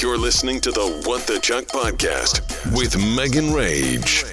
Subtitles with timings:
[0.00, 2.40] You're listening to the What the Chuck podcast
[2.74, 4.24] with Megan Rage.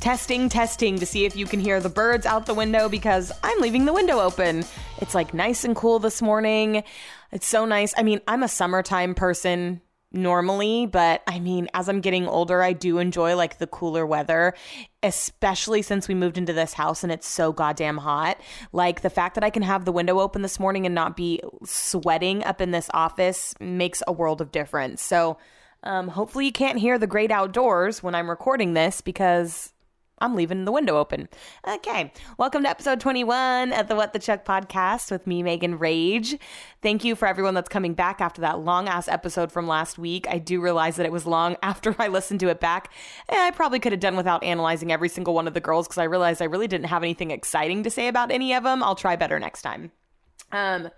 [0.00, 3.60] Testing, testing to see if you can hear the birds out the window because I'm
[3.60, 4.64] leaving the window open.
[5.00, 6.82] It's like nice and cool this morning.
[7.30, 7.94] It's so nice.
[7.96, 9.82] I mean, I'm a summertime person
[10.12, 14.54] normally, but I mean, as I'm getting older, I do enjoy like the cooler weather,
[15.02, 18.40] especially since we moved into this house and it's so goddamn hot.
[18.72, 21.40] Like the fact that I can have the window open this morning and not be
[21.64, 25.02] sweating up in this office makes a world of difference.
[25.02, 25.38] So,
[25.84, 29.72] um, hopefully, you can't hear the great outdoors when I'm recording this because
[30.20, 31.28] I'm leaving the window open.
[31.66, 32.12] Okay.
[32.38, 36.36] Welcome to episode 21 of the What the Chuck podcast with me, Megan Rage.
[36.82, 40.26] Thank you for everyone that's coming back after that long ass episode from last week.
[40.28, 42.92] I do realize that it was long after I listened to it back.
[43.28, 45.98] And I probably could have done without analyzing every single one of the girls because
[45.98, 48.82] I realized I really didn't have anything exciting to say about any of them.
[48.82, 49.92] I'll try better next time.
[50.52, 50.90] Um,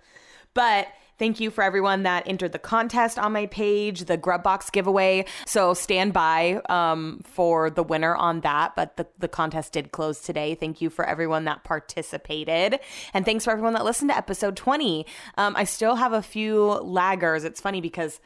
[0.53, 4.69] but Thank you for everyone that entered the contest on my page, the Grub Box
[4.69, 5.25] giveaway.
[5.45, 8.75] So stand by um, for the winner on that.
[8.75, 10.55] But the, the contest did close today.
[10.55, 12.79] Thank you for everyone that participated.
[13.13, 15.05] And thanks for everyone that listened to episode 20.
[15.37, 17.45] Um, I still have a few laggers.
[17.45, 18.19] It's funny because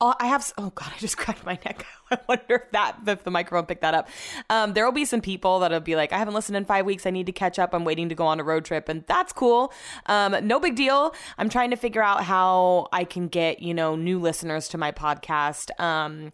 [0.00, 0.52] Oh, I have.
[0.58, 1.86] Oh God, I just cracked my neck.
[2.10, 4.08] I wonder if that if the microphone picked that up.
[4.50, 7.06] Um, there will be some people that'll be like, I haven't listened in five weeks.
[7.06, 7.74] I need to catch up.
[7.74, 9.72] I'm waiting to go on a road trip, and that's cool.
[10.06, 11.14] Um, no big deal.
[11.38, 14.92] I'm trying to figure out how I can get you know new listeners to my
[14.92, 15.70] podcast.
[15.80, 16.30] Um,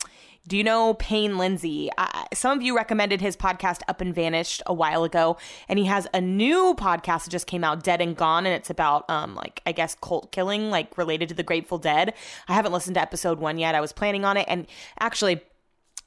[0.47, 1.89] do you know Payne Lindsay?
[2.35, 5.37] Some of you recommended his podcast Up and Vanished a while ago,
[5.69, 8.69] and he has a new podcast that just came out, Dead and Gone, and it's
[8.69, 12.13] about um like I guess cult killing, like related to the Grateful Dead.
[12.49, 13.77] I haven't listened to episode one yet.
[13.77, 14.67] I was planning on it, and
[14.99, 15.43] actually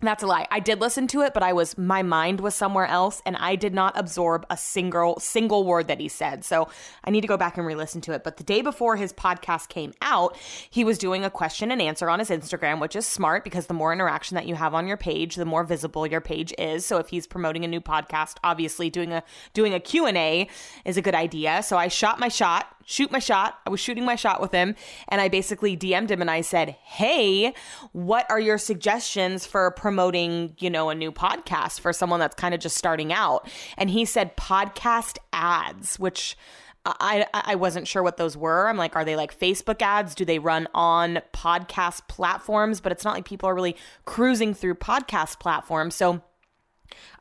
[0.02, 0.46] that's a lie.
[0.52, 3.56] I did listen to it, but I was my mind was somewhere else and I
[3.56, 6.44] did not absorb a single single word that he said.
[6.44, 6.68] So
[7.04, 8.24] I need to go back and re-listen to it.
[8.24, 10.38] But the day before his podcast came out,
[10.70, 13.74] he was doing a question and answer on his Instagram, which is smart because the
[13.74, 16.86] more interaction that you have on your page, the more visible your page is.
[16.86, 19.24] So if he's promoting a new podcast, obviously doing a
[19.54, 20.50] doing a Q&A
[20.84, 21.64] is a good idea.
[21.64, 23.60] So I shot my shot shoot my shot.
[23.66, 24.76] I was shooting my shot with him
[25.10, 27.54] and I basically DM'd him and I said, "Hey,
[27.92, 32.54] what are your suggestions for promoting, you know, a new podcast for someone that's kind
[32.54, 36.38] of just starting out?" And he said podcast ads, which
[36.86, 38.70] I, I wasn't sure what those were.
[38.70, 40.14] I'm like, are they like Facebook ads?
[40.14, 42.80] Do they run on podcast platforms?
[42.80, 43.76] But it's not like people are really
[44.06, 45.96] cruising through podcast platforms.
[45.96, 46.22] So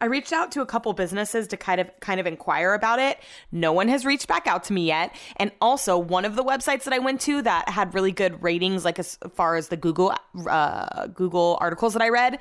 [0.00, 3.18] I reached out to a couple businesses to kind of kind of inquire about it.
[3.52, 5.14] No one has reached back out to me yet.
[5.36, 8.84] And also, one of the websites that I went to that had really good ratings,
[8.84, 10.14] like as far as the Google
[10.48, 12.38] uh, Google articles that I read,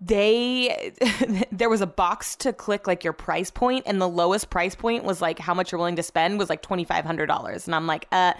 [0.00, 0.92] they
[1.52, 5.04] there was a box to click like your price point and the lowest price point
[5.04, 8.32] was like how much you're willing to spend was like $2500 and i'm like uh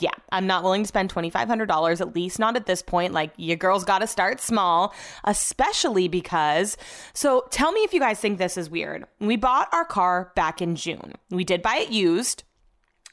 [0.00, 3.12] yeah i'm not willing to spend $2500 at least not at this point.
[3.12, 6.76] Like your girl's got to start small especially because
[7.14, 9.04] so tell me if you guys think this is weird.
[9.18, 11.14] We bought our car back in june.
[11.30, 12.44] We did buy it used.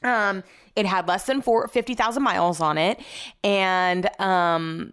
[0.02, 3.00] Um it had less than four, 50,000 miles on it.
[3.42, 4.92] And um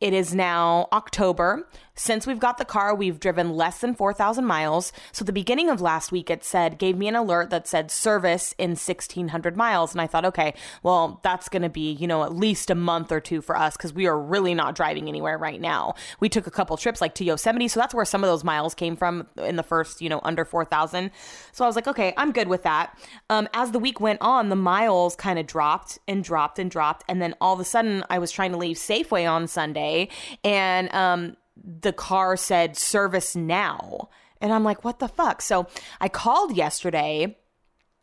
[0.00, 1.66] it is now October.
[1.96, 4.92] Since we've got the car, we've driven less than 4,000 miles.
[5.12, 8.52] So the beginning of last week, it said, gave me an alert that said service
[8.58, 9.92] in 1,600 miles.
[9.92, 13.12] And I thought, okay, well, that's going to be, you know, at least a month
[13.12, 15.94] or two for us because we are really not driving anywhere right now.
[16.18, 17.68] We took a couple trips like to Yosemite.
[17.68, 20.44] So that's where some of those miles came from in the first, you know, under
[20.44, 21.12] 4,000.
[21.52, 22.98] So I was like, okay, I'm good with that.
[23.30, 27.04] Um, as the week went on, the miles kind of dropped and dropped and dropped.
[27.08, 30.08] And then all of a sudden, I was trying to leave Safeway on Sunday
[30.42, 34.08] and, um, the car said service now.
[34.40, 35.40] And I'm like, what the fuck?
[35.40, 35.66] So
[36.00, 37.38] I called yesterday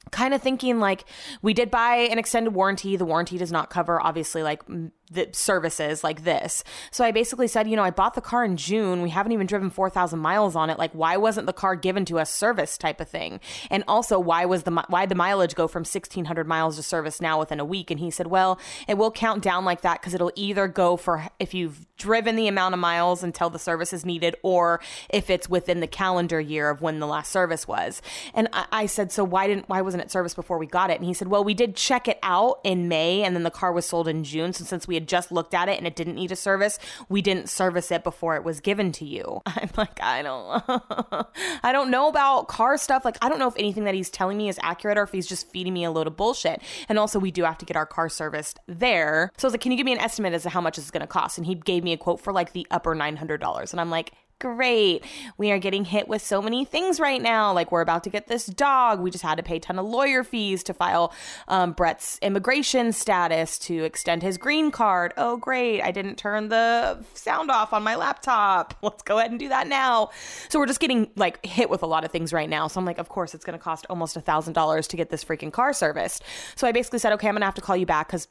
[0.09, 1.06] kind of thinking like
[1.44, 4.63] we did buy an extended warranty the warranty does not cover obviously like
[5.11, 6.63] the services like this.
[6.89, 9.01] So I basically said, you know, I bought the car in June.
[9.01, 10.79] We haven't even driven 4,000 miles on it.
[10.79, 13.41] Like, why wasn't the car given to us service type of thing?
[13.69, 17.39] And also, why was the why the mileage go from 1,600 miles to service now
[17.39, 17.91] within a week?
[17.91, 18.57] And he said, well,
[18.88, 22.47] it will count down like that because it'll either go for if you've driven the
[22.47, 24.79] amount of miles until the service is needed, or
[25.09, 28.02] if it's within the calendar year of when the last service was.
[28.34, 30.97] And I, I said, so why didn't why wasn't it service before we got it?
[30.97, 33.73] And he said, well, we did check it out in May, and then the car
[33.73, 34.53] was sold in June.
[34.53, 37.22] So since we had just looked at it and it didn't need a service, we
[37.22, 39.42] didn't service it before it was given to you.
[39.46, 40.64] I'm like, I don't,
[41.64, 43.06] I don't know about car stuff.
[43.06, 45.28] Like, I don't know if anything that he's telling me is accurate or if he's
[45.28, 46.62] just feeding me a load of bullshit.
[46.90, 49.32] And also, we do have to get our car serviced there.
[49.38, 50.86] So I was like, can you give me an estimate as to how much this
[50.86, 51.38] is going to cost?
[51.38, 53.72] And he gave me a quote for like the upper $900.
[53.72, 55.05] And I'm like, great.
[55.38, 57.53] We are getting hit with so many things right now.
[57.53, 58.99] Like, we're about to get this dog.
[58.99, 61.14] We just had to pay a ton of lawyer fees to file
[61.47, 65.14] um, Brett's immigration status to extend his green card.
[65.16, 65.82] Oh, great.
[65.82, 68.73] I didn't turn the sound off on my laptop.
[68.82, 70.09] Let's go ahead and do that now.
[70.49, 72.67] So, we're just getting like hit with a lot of things right now.
[72.67, 75.23] So, I'm like, of course, it's going to cost almost a $1,000 to get this
[75.23, 76.23] freaking car serviced.
[76.55, 78.28] So, I basically said, okay, I'm going to have to call you back because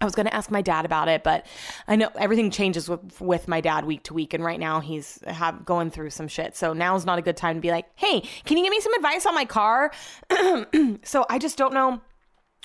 [0.00, 1.46] I was going to ask my dad about it, but
[1.88, 5.18] I know everything changes with with my dad week to week, and right now he's
[5.26, 6.54] have, going through some shit.
[6.54, 8.92] So now's not a good time to be like, "Hey, can you give me some
[8.94, 9.92] advice on my car?"
[11.02, 12.02] so I just don't know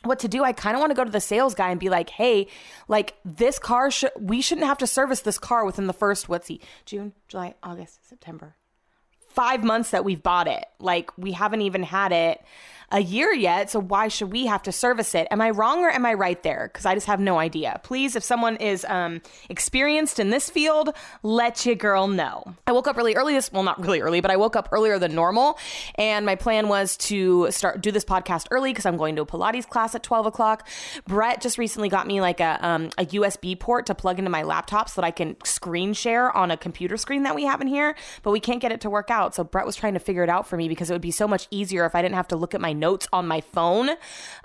[0.03, 0.43] what to do.
[0.43, 2.47] I kind of want to go to the sales guy and be like, "Hey,
[2.89, 6.47] like this car should we shouldn't have to service this car within the first what's
[6.47, 8.57] he June, July, August, September,
[9.29, 10.65] five months that we've bought it.
[10.79, 12.41] Like we haven't even had it."
[12.91, 15.27] A year yet, so why should we have to service it?
[15.31, 16.69] Am I wrong or am I right there?
[16.71, 17.79] Because I just have no idea.
[17.83, 20.93] Please, if someone is um, experienced in this field,
[21.23, 22.55] let your girl know.
[22.67, 24.99] I woke up really early this, well, not really early, but I woke up earlier
[24.99, 25.57] than normal,
[25.95, 29.25] and my plan was to start do this podcast early because I'm going to a
[29.25, 30.67] Pilates class at 12 o'clock.
[31.07, 34.43] Brett just recently got me like a um, a USB port to plug into my
[34.43, 37.67] laptop so that I can screen share on a computer screen that we have in
[37.67, 39.33] here, but we can't get it to work out.
[39.33, 41.27] So Brett was trying to figure it out for me because it would be so
[41.27, 43.91] much easier if I didn't have to look at my notes on my phone.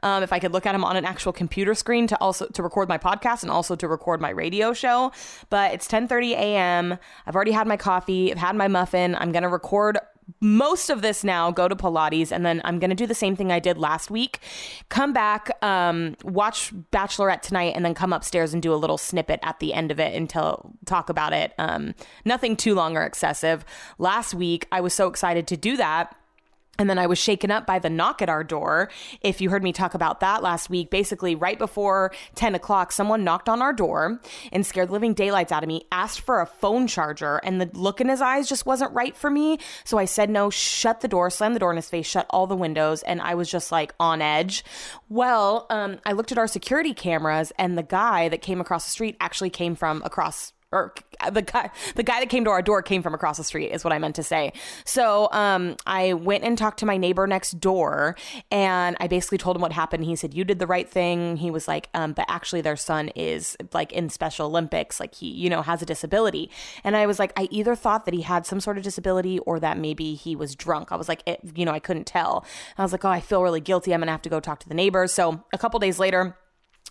[0.05, 2.63] Um, if I could look at them on an actual computer screen to also to
[2.63, 5.11] record my podcast and also to record my radio show.
[5.51, 6.99] But it's 10:30 a.m.
[7.27, 8.31] I've already had my coffee.
[8.31, 9.17] I've had my muffin.
[9.17, 9.99] I'm gonna record
[10.41, 13.37] most of this now go to Pilates, and then I'm going to do the same
[13.37, 14.41] thing I did last week.
[14.89, 19.41] Come back, um, watch Bachelorette tonight, and then come upstairs and do a little snippet
[19.43, 21.53] at the end of it until talk about it.
[21.59, 21.95] Um,
[22.25, 23.65] nothing too long or excessive.
[23.99, 26.15] Last week, I was so excited to do that
[26.79, 28.91] and then I was shaken up by the knock at our door.
[29.21, 33.25] If you heard me talk about that last week, basically right before 10 o'clock, someone
[33.25, 34.21] knocked on our door
[34.53, 37.71] and scared the living daylights out of me, asked for a phone charger, and the
[37.75, 39.59] look in his eyes just wasn't right for me.
[39.85, 42.47] So I said no, shut the door, slammed the door in his face, shut all
[42.47, 44.65] the windows, and I was just like on edge.
[45.09, 48.91] Well, um, I looked at our security cameras, and the guy that came across the
[48.91, 50.93] street actually came from across or
[51.31, 53.85] the guy the guy that came to our door came from across the street is
[53.85, 54.53] what I meant to say.
[54.85, 58.17] So um, I went and talked to my neighbor next door,
[58.51, 60.05] and I basically told him what happened.
[60.05, 61.37] He said you did the right thing.
[61.37, 65.29] He was like, um, but actually their son is like in Special Olympics, like he
[65.29, 66.51] you know has a disability.
[66.83, 69.61] And I was like, I either thought that he had some sort of disability or
[69.61, 70.91] that maybe he was drunk.
[70.91, 72.45] I was like, it, you know, I couldn't tell.
[72.77, 73.95] I was like, oh, I feel really guilty.
[73.95, 75.13] I'm gonna have to go talk to the neighbors.
[75.13, 76.37] So a couple days later.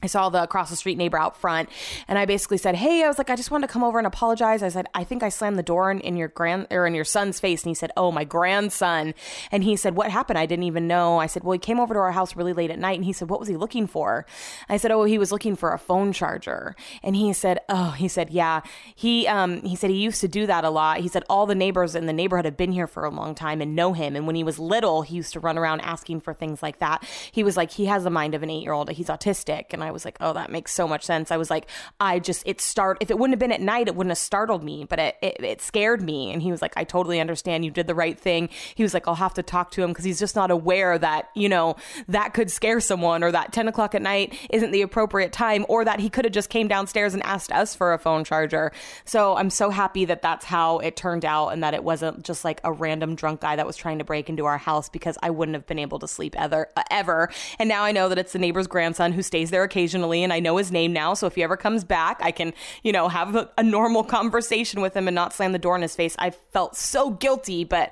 [0.03, 1.69] I saw the across the street neighbor out front
[2.09, 4.05] and I basically said, Hey, I was like, I just wanted to come over and
[4.05, 4.61] apologize.
[4.61, 7.05] I said, I think I slammed the door in, in, your grand or in your
[7.05, 7.63] son's face.
[7.63, 9.13] And he said, Oh, my grandson.
[9.51, 10.37] And he said, What happened?
[10.37, 11.17] I didn't even know.
[11.17, 12.97] I said, Well, he came over to our house really late at night.
[12.97, 14.25] And he said, What was he looking for?
[14.67, 16.75] I said, Oh, he was looking for a phone charger.
[17.01, 18.61] And he said, Oh, he said, Yeah.
[18.95, 20.99] He um he said he used to do that a lot.
[20.99, 23.61] He said all the neighbors in the neighborhood have been here for a long time
[23.61, 24.17] and know him.
[24.17, 27.03] And when he was little, he used to run around asking for things like that.
[27.31, 28.91] He was like, he has the mind of an eight year old.
[28.91, 29.67] He's autistic.
[29.71, 31.31] And I was like, Oh, that makes so much sense.
[31.31, 31.67] I was like,
[31.99, 34.63] I just, it start, if it wouldn't have been at night, it wouldn't have startled
[34.63, 36.31] me, but it, it, it scared me.
[36.31, 37.65] And he was like, I totally understand.
[37.65, 38.49] You did the right thing.
[38.75, 41.29] He was like, I'll have to talk to him because he's just not aware that,
[41.35, 41.75] you know,
[42.07, 45.85] that could scare someone or that 10 o'clock at night isn't the appropriate time or
[45.85, 48.71] that he could have just came downstairs and asked us for a phone charger.
[49.05, 52.43] So I'm so happy that that's how it turned out and that it wasn't just
[52.43, 55.29] like a random drunk guy that was trying to break into our house because I
[55.29, 57.29] wouldn't have been able to sleep ever, ever.
[57.59, 60.39] And now I know that it's the neighbor's grandson who stays there occasionally and I
[60.39, 61.13] know his name now.
[61.13, 64.79] So if he ever comes back, I can, you know, have a, a normal conversation
[64.79, 66.15] with him and not slam the door in his face.
[66.17, 67.91] I felt so guilty, but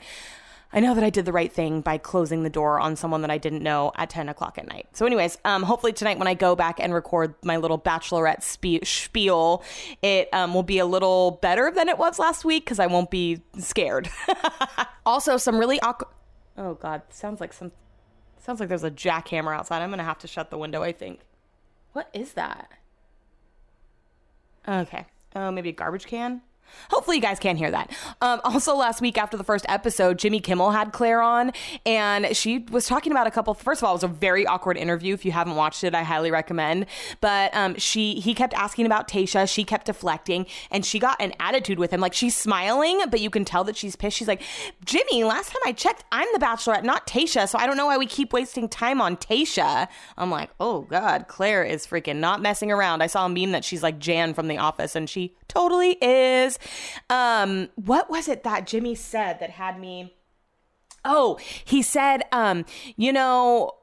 [0.71, 3.29] I know that I did the right thing by closing the door on someone that
[3.29, 4.87] I didn't know at 10 o'clock at night.
[4.93, 8.85] So, anyways, um, hopefully tonight when I go back and record my little bachelorette spe-
[8.85, 9.61] spiel,
[10.01, 13.11] it um, will be a little better than it was last week because I won't
[13.11, 14.09] be scared.
[15.05, 16.09] also, some really awkward.
[16.57, 17.71] Oh God, sounds like some.
[18.39, 19.81] Sounds like there's a jackhammer outside.
[19.81, 20.81] I'm gonna have to shut the window.
[20.81, 21.19] I think.
[21.93, 22.71] What is that?
[24.67, 25.05] Okay.
[25.35, 26.41] Oh, maybe a garbage can?
[26.89, 27.91] Hopefully, you guys can't hear that.
[28.21, 31.51] Um, also, last week after the first episode, Jimmy Kimmel had Claire on,
[31.85, 33.53] and she was talking about a couple.
[33.53, 35.13] First of all, it was a very awkward interview.
[35.13, 36.85] If you haven't watched it, I highly recommend.
[37.21, 39.51] But um, she he kept asking about Tayshia.
[39.51, 42.01] She kept deflecting, and she got an attitude with him.
[42.01, 44.17] Like she's smiling, but you can tell that she's pissed.
[44.17, 44.41] She's like,
[44.85, 47.47] Jimmy, last time I checked, I'm the Bachelorette, not Tayshia.
[47.47, 49.87] So I don't know why we keep wasting time on Tayshia.
[50.17, 53.01] I'm like, oh god, Claire is freaking not messing around.
[53.01, 56.57] I saw a meme that she's like Jan from The Office, and she totally is.
[57.09, 60.13] Um, what was it that Jimmy said that had me?
[61.05, 62.65] Oh, he said, um,
[62.95, 63.73] you know,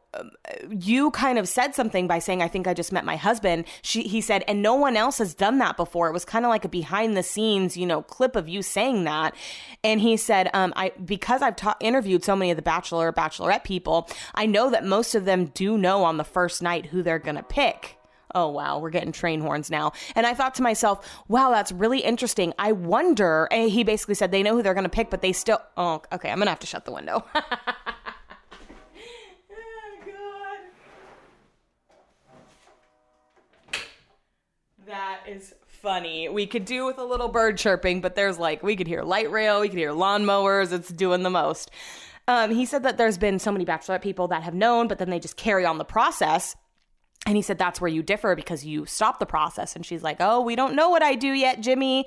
[0.71, 3.65] you kind of said something by saying, I think I just met my husband.
[3.83, 6.09] She, he said, and no one else has done that before.
[6.09, 9.05] It was kind of like a behind the scenes, you know, clip of you saying
[9.05, 9.37] that.
[9.85, 13.13] And he said, um, I, because I've ta- interviewed so many of the bachelor, or
[13.13, 17.03] bachelorette people, I know that most of them do know on the first night who
[17.03, 17.97] they're to pick.
[18.35, 19.93] Oh, wow, we're getting train horns now.
[20.15, 22.53] And I thought to myself, wow, that's really interesting.
[22.59, 23.49] I wonder.
[23.51, 25.61] he basically said they know who they're going to pick, but they still.
[25.77, 27.25] Oh, okay, I'm to have to shut the window.
[27.35, 27.43] oh,
[30.07, 30.59] God.
[34.87, 36.29] That is funny.
[36.29, 39.31] We could do with a little bird chirping, but there's like, we could hear light
[39.31, 40.73] rail, we could hear lawnmowers.
[40.73, 41.71] It's doing the most.
[42.29, 45.11] Um, he said that there's been so many bachelorette people that have known, but then
[45.11, 46.55] they just carry on the process.
[47.27, 49.77] And he said, That's where you differ because you stop the process.
[49.77, 52.07] And she's like, Oh, we don't know what I do yet, Jimmy.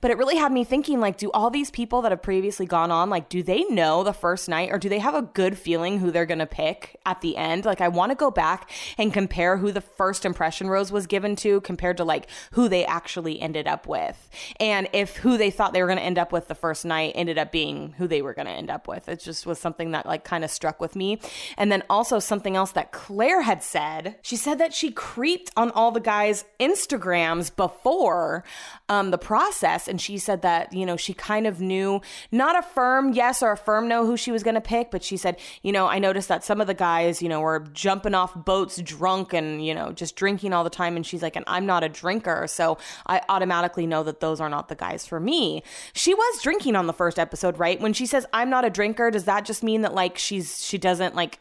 [0.00, 2.90] But it really had me thinking, like, do all these people that have previously gone
[2.90, 5.98] on, like, do they know the first night or do they have a good feeling
[5.98, 7.66] who they're going to pick at the end?
[7.66, 11.36] Like, I want to go back and compare who the first impression rose was given
[11.36, 14.28] to compared to, like, who they actually ended up with.
[14.58, 17.12] And if who they thought they were going to end up with the first night
[17.14, 19.08] ended up being who they were going to end up with.
[19.08, 21.20] It just was something that, like, kind of struck with me.
[21.58, 24.16] And then also something else that Claire had said.
[24.22, 28.44] She said, said that she creeped on all the guys' Instagrams before
[28.88, 29.88] um, the process.
[29.88, 33.50] And she said that, you know, she kind of knew not a firm yes or
[33.50, 35.98] a firm no who she was going to pick, but she said, you know, I
[35.98, 39.74] noticed that some of the guys, you know, were jumping off boats drunk and, you
[39.74, 40.94] know, just drinking all the time.
[40.94, 42.46] And she's like, and I'm not a drinker.
[42.46, 45.64] So I automatically know that those are not the guys for me.
[45.94, 47.80] She was drinking on the first episode, right?
[47.80, 50.78] When she says, I'm not a drinker, does that just mean that like she's, she
[50.78, 51.40] doesn't like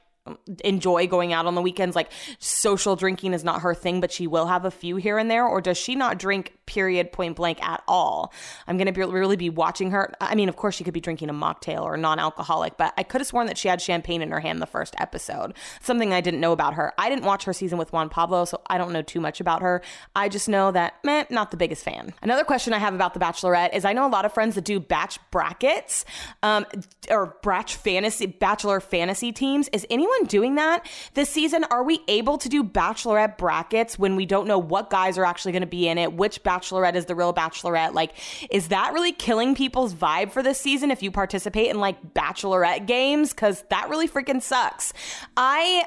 [0.63, 1.95] enjoy going out on the weekends.
[1.95, 5.29] Like social drinking is not her thing but she will have a few here and
[5.29, 5.45] there.
[5.45, 8.33] Or does she not drink period point blank at all.
[8.67, 10.13] I'm going to be, really be watching her.
[10.21, 13.21] I mean of course she could be drinking a mocktail or non-alcoholic but i could
[13.21, 15.53] have sworn that she had champagne in her hand the first episode.
[15.81, 16.93] Something i didn't know about her.
[16.97, 19.61] I didn't watch her season with juan pablo so i don't know too much about
[19.61, 19.81] her.
[20.15, 22.13] I just know that meh, not the biggest fan.
[22.21, 24.63] Another question i have about the bachelorette is i know a lot of friends that
[24.63, 26.05] do batch brackets
[26.43, 26.65] um,
[27.09, 29.69] or batch fantasy bachelor fantasy teams.
[29.73, 30.85] Is anyone anyone doing that?
[31.13, 31.63] This season?
[31.65, 35.51] Are we able to do bachelorette brackets when we don't know what guys are actually
[35.51, 36.13] going to be in it?
[36.13, 37.93] Which bachelorette is the real bachelorette?
[37.93, 38.13] Like,
[38.49, 42.85] is that really killing people's vibe for this season if you participate in like bachelorette
[42.85, 43.33] games?
[43.33, 44.93] Because that really freaking sucks.
[45.37, 45.85] I.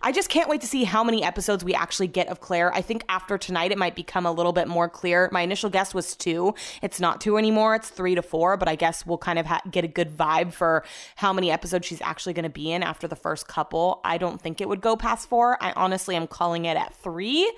[0.00, 2.72] I just can't wait to see how many episodes we actually get of Claire.
[2.72, 5.28] I think after tonight, it might become a little bit more clear.
[5.32, 6.54] My initial guess was two.
[6.82, 7.74] It's not two anymore.
[7.74, 10.52] It's three to four, but I guess we'll kind of ha- get a good vibe
[10.52, 10.84] for
[11.16, 14.00] how many episodes she's actually going to be in after the first couple.
[14.04, 15.62] I don't think it would go past four.
[15.62, 17.50] I honestly am calling it at three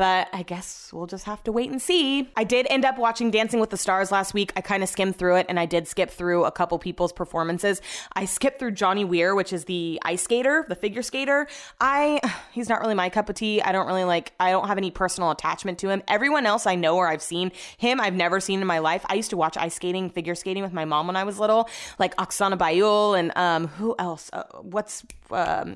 [0.00, 2.30] but I guess we'll just have to wait and see.
[2.34, 4.50] I did end up watching Dancing with the Stars last week.
[4.56, 7.82] I kind of skimmed through it and I did skip through a couple people's performances.
[8.14, 11.48] I skipped through Johnny Weir, which is the ice skater, the figure skater.
[11.82, 12.18] I
[12.52, 13.60] he's not really my cup of tea.
[13.60, 16.02] I don't really like I don't have any personal attachment to him.
[16.08, 19.04] Everyone else I know or I've seen him, I've never seen in my life.
[19.06, 21.68] I used to watch ice skating, figure skating with my mom when I was little,
[21.98, 24.30] like Oksana Bayul and um who else?
[24.32, 25.74] Uh, what's um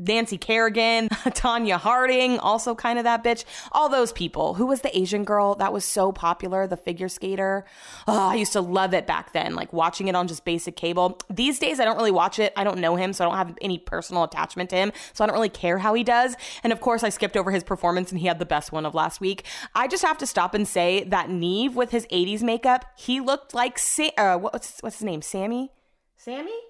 [0.00, 3.44] Nancy Kerrigan, Tonya Harding, also kind of that bitch.
[3.72, 4.54] All those people.
[4.54, 7.64] Who was the Asian girl that was so popular, the figure skater?
[8.08, 11.20] Oh, I used to love it back then, like watching it on just basic cable.
[11.28, 12.52] These days, I don't really watch it.
[12.56, 14.92] I don't know him, so I don't have any personal attachment to him.
[15.12, 16.36] So I don't really care how he does.
[16.64, 18.94] And of course, I skipped over his performance and he had the best one of
[18.94, 19.44] last week.
[19.74, 23.54] I just have to stop and say that Nev with his 80s makeup, he looked
[23.54, 25.22] like, Sa- uh, what's, what's his name?
[25.22, 25.70] Sammy?
[26.16, 26.69] Sammy?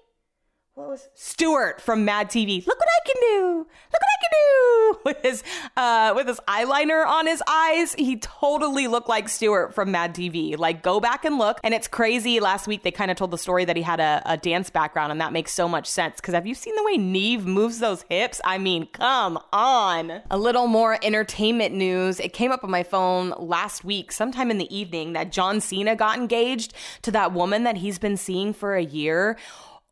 [0.81, 2.65] What was Stuart from Mad TV?
[2.65, 3.57] Look what I can do!
[3.57, 4.99] Look what I can do!
[5.05, 5.43] With his
[5.77, 10.57] uh, with his eyeliner on his eyes, he totally looked like Stuart from Mad TV.
[10.57, 11.59] Like, go back and look.
[11.63, 12.39] And it's crazy.
[12.39, 15.11] Last week they kind of told the story that he had a, a dance background,
[15.11, 16.17] and that makes so much sense.
[16.17, 18.41] Because have you seen the way Nev moves those hips?
[18.43, 20.21] I mean, come on.
[20.29, 22.19] A little more entertainment news.
[22.19, 25.95] It came up on my phone last week, sometime in the evening, that John Cena
[25.95, 26.73] got engaged
[27.03, 29.37] to that woman that he's been seeing for a year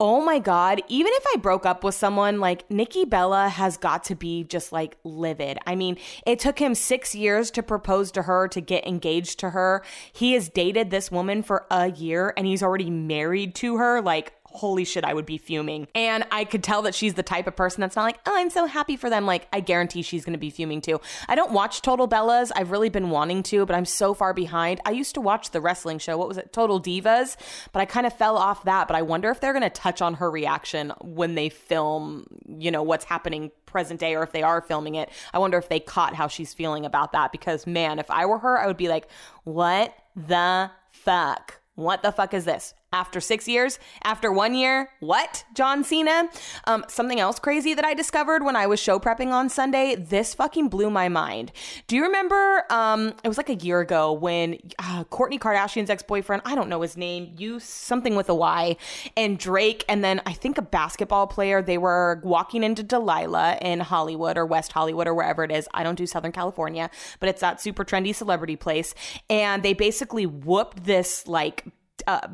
[0.01, 4.05] oh my God, even if I broke up with someone, like Nikki Bella has got
[4.05, 5.59] to be just like livid.
[5.67, 9.49] I mean, it took him six years to propose to her, to get engaged to
[9.49, 9.83] her.
[10.13, 14.01] He has dated this woman for a year and he's already married to her.
[14.01, 15.87] Like, holy shit, I would be fuming.
[15.95, 18.49] And I could tell that she's the type of person that's not like, oh, I'm
[18.49, 19.25] so happy for them.
[19.25, 20.99] Like, I guarantee she's going to be fuming too.
[21.27, 22.51] I don't watch Total Bellas.
[22.55, 24.81] I've really been wanting to, but I'm so far behind.
[24.85, 26.17] I used to watch the wrestling show.
[26.17, 26.51] What was it?
[26.51, 27.37] Total Divas.
[27.71, 28.87] But I kind of fell off that.
[28.87, 32.71] But I wonder if they're going to touch on her reaction when they film, you
[32.71, 35.09] know, what's happening present day or if they are filming it.
[35.33, 38.39] I wonder if they caught how she's feeling about that because, man, if I were
[38.39, 39.07] her, I would be like,
[39.43, 41.61] what the fuck?
[41.75, 42.73] What the fuck is this?
[42.91, 45.45] After six years, after one year, what?
[45.53, 46.27] John Cena?
[46.65, 49.93] Um, something else crazy that I discovered when I was show prepping on Sunday.
[49.95, 51.51] This fucking blew my mind.
[51.85, 52.63] Do you remember?
[52.71, 56.67] Um, it was like a year ago when uh, Kourtney Kardashian's ex boyfriend, I don't
[56.67, 58.75] know his name, used something with a Y,
[59.15, 61.61] and Drake, and then I think a basketball player.
[61.61, 65.67] They were walking into Delilah in Hollywood or West Hollywood or wherever it is.
[65.75, 68.95] I don't do Southern California, but it's that super trendy celebrity place,
[69.29, 71.65] and they basically whooped this like.
[72.07, 72.27] Uh,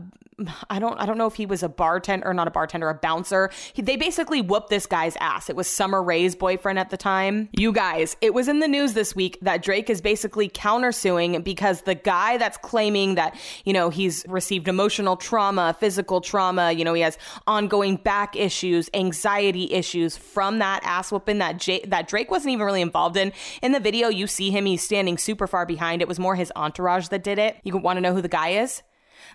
[0.69, 2.93] I don't I don't know if he was a bartender or not a bartender, a
[2.93, 3.49] bouncer.
[3.73, 5.49] He, they basically whooped this guy's ass.
[5.49, 7.47] It was Summer Rae's boyfriend at the time.
[7.57, 11.81] You guys, it was in the news this week that Drake is basically countersuing because
[11.83, 16.93] the guy that's claiming that, you know, he's received emotional trauma, physical trauma, you know,
[16.93, 17.17] he has
[17.47, 22.65] ongoing back issues, anxiety issues from that ass whooping that J- that Drake wasn't even
[22.65, 23.31] really involved in.
[23.61, 26.01] In the video, you see him, he's standing super far behind.
[26.01, 27.55] It was more his entourage that did it.
[27.63, 28.83] You want to know who the guy is?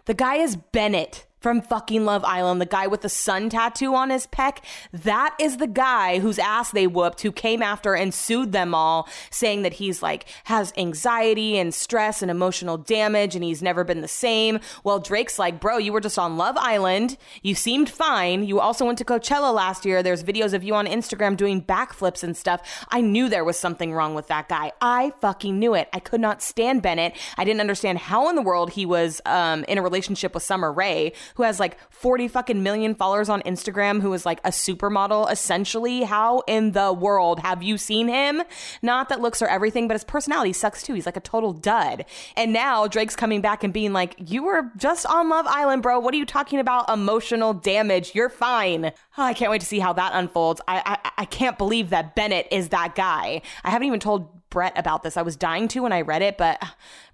[0.07, 4.11] The guy is Bennett from fucking Love Island, the guy with the sun tattoo on
[4.11, 4.59] his pec.
[4.93, 9.09] That is the guy whose ass they whooped, who came after and sued them all,
[9.31, 14.03] saying that he's like has anxiety and stress and emotional damage and he's never been
[14.03, 14.61] the same.
[14.85, 17.17] Well, Drake's like, bro, you were just on Love Island.
[17.43, 18.45] You seemed fine.
[18.45, 20.03] You also went to Coachella last year.
[20.03, 22.87] There's videos of you on Instagram doing backflips and stuff.
[22.91, 24.73] I knew there was something wrong with that guy.
[24.81, 25.89] I fucking knew it.
[25.93, 27.17] I could not stand Bennett.
[27.39, 30.73] I didn't understand how in the world he was um, in a relationship with Summer
[30.73, 35.31] Rae who has like 40 fucking million followers on Instagram, who is like a supermodel
[35.31, 36.03] essentially.
[36.03, 38.43] How in the world have you seen him?
[38.83, 40.95] Not that looks are everything, but his personality sucks too.
[40.95, 42.05] He's like a total dud.
[42.37, 45.99] And now Drake's coming back and being like, You were just on Love Island, bro.
[45.99, 46.89] What are you talking about?
[46.89, 48.15] Emotional damage.
[48.15, 48.93] You're fine.
[49.19, 50.61] Oh, I can't wait to see how that unfolds.
[50.67, 53.43] I, I I can't believe that Bennett is that guy.
[53.63, 55.17] I haven't even told Brett about this.
[55.17, 56.63] I was dying to when I read it, but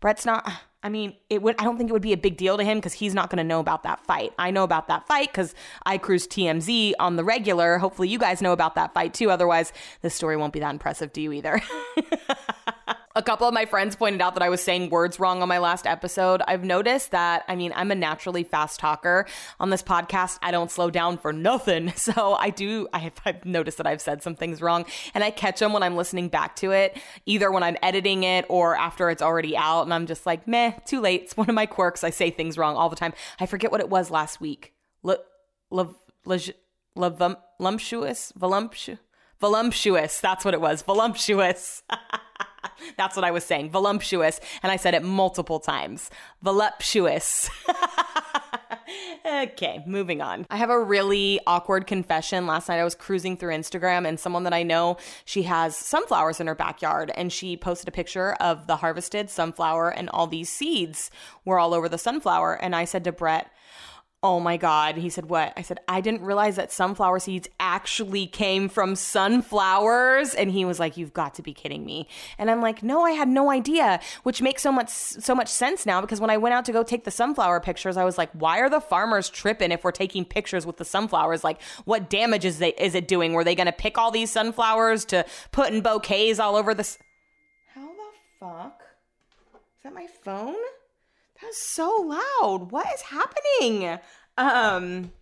[0.00, 0.50] Brett's not
[0.86, 1.56] I mean, it would.
[1.58, 3.38] I don't think it would be a big deal to him because he's not going
[3.38, 4.32] to know about that fight.
[4.38, 5.52] I know about that fight because
[5.84, 7.78] I cruise TMZ on the regular.
[7.78, 9.28] Hopefully, you guys know about that fight too.
[9.28, 11.60] Otherwise, this story won't be that impressive to you either.
[13.16, 15.56] A couple of my friends pointed out that I was saying words wrong on my
[15.56, 16.42] last episode.
[16.46, 19.24] I've noticed that, I mean, I'm a naturally fast talker.
[19.58, 21.94] On this podcast, I don't slow down for nothing.
[21.96, 25.30] So I do, I have, I've noticed that I've said some things wrong and I
[25.30, 29.08] catch them when I'm listening back to it, either when I'm editing it or after
[29.08, 29.84] it's already out.
[29.84, 31.22] And I'm just like, meh, too late.
[31.22, 32.04] It's one of my quirks.
[32.04, 33.14] I say things wrong all the time.
[33.40, 34.74] I forget what it was last week.
[35.06, 35.24] L-
[35.72, 36.38] l- l-
[36.98, 38.98] l- voluptuous, voluptuous,
[39.40, 40.20] voluptuous.
[40.20, 40.82] That's what it was.
[40.82, 41.82] Voluptuous.
[42.96, 43.70] That's what I was saying.
[43.70, 44.40] Voluptuous.
[44.62, 46.10] And I said it multiple times.
[46.42, 47.50] Voluptuous.
[49.26, 50.46] okay, moving on.
[50.50, 52.46] I have a really awkward confession.
[52.46, 56.40] Last night I was cruising through Instagram and someone that I know, she has sunflowers
[56.40, 60.48] in her backyard and she posted a picture of the harvested sunflower and all these
[60.48, 61.10] seeds
[61.44, 62.54] were all over the sunflower.
[62.54, 63.50] And I said to Brett,
[64.22, 64.96] Oh my God.
[64.96, 65.52] He said, What?
[65.56, 70.34] I said, I didn't realize that sunflower seeds actually came from sunflowers.
[70.34, 72.08] And he was like, You've got to be kidding me.
[72.38, 75.84] And I'm like, No, I had no idea, which makes so much so much sense
[75.84, 78.30] now because when I went out to go take the sunflower pictures, I was like,
[78.32, 81.44] Why are the farmers tripping if we're taking pictures with the sunflowers?
[81.44, 83.34] Like, what damage is, they, is it doing?
[83.34, 86.96] Were they going to pick all these sunflowers to put in bouquets all over the.
[87.74, 88.82] How the fuck?
[89.54, 90.56] Is that my phone?
[91.42, 92.70] That's so loud.
[92.70, 93.98] What is happening?
[94.38, 95.12] Um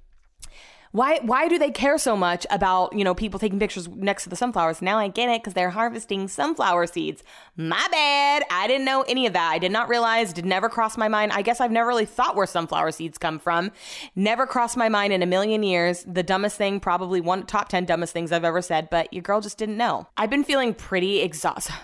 [0.94, 4.28] why why do they care so much about, you know, people taking pictures next to
[4.28, 4.80] the sunflowers?
[4.80, 7.24] Now I get it cuz they're harvesting sunflower seeds.
[7.56, 8.44] My bad.
[8.48, 9.50] I didn't know any of that.
[9.50, 11.32] I did not realize, did never cross my mind.
[11.32, 13.72] I guess I've never really thought where sunflower seeds come from.
[14.14, 16.04] Never crossed my mind in a million years.
[16.06, 19.40] The dumbest thing, probably one top 10 dumbest things I've ever said, but your girl
[19.40, 20.06] just didn't know.
[20.16, 21.74] I've been feeling pretty exhausted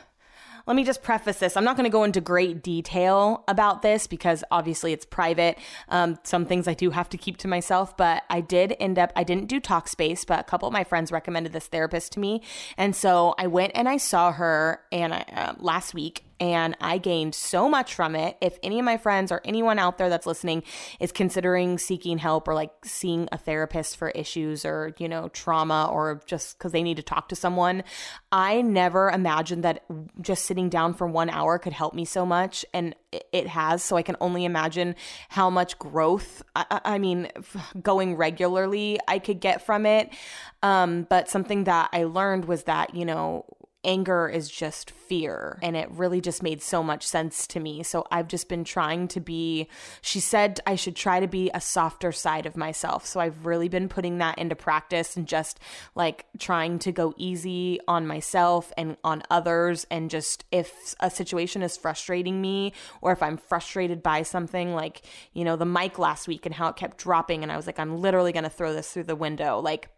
[0.66, 1.56] let me just preface this.
[1.56, 5.58] I'm not going to go into great detail about this because obviously it's private.
[5.88, 9.12] Um, some things I do have to keep to myself, but I did end up,
[9.16, 12.42] I didn't do Talkspace, but a couple of my friends recommended this therapist to me.
[12.76, 16.96] And so I went and I saw her and I, uh, last week and I
[16.96, 18.38] gained so much from it.
[18.40, 20.62] If any of my friends or anyone out there that's listening
[20.98, 25.90] is considering seeking help or like seeing a therapist for issues or, you know, trauma
[25.92, 27.84] or just because they need to talk to someone,
[28.32, 29.84] I never imagined that
[30.20, 32.64] just sitting down for one hour could help me so much.
[32.72, 32.96] And
[33.32, 33.84] it has.
[33.84, 34.94] So I can only imagine
[35.28, 37.28] how much growth, I, I mean,
[37.82, 40.10] going regularly, I could get from it.
[40.62, 43.44] Um, but something that I learned was that, you know,
[43.84, 45.58] anger is just fear.
[45.62, 47.82] And it really just made so much sense to me.
[47.82, 49.68] So I've just been trying to be,
[50.02, 53.06] she said I should try to be a softer side of myself.
[53.06, 55.58] So I've really been putting that into practice and just
[55.94, 59.86] like trying to go easy on myself and on others.
[59.90, 65.02] And just if a situation is frustrating me or if I'm frustrated by something, like,
[65.32, 67.78] you know, the mic last week and how it kept dropping, and I was like,
[67.78, 69.58] I'm literally going to throw this through the window.
[69.58, 69.88] Like,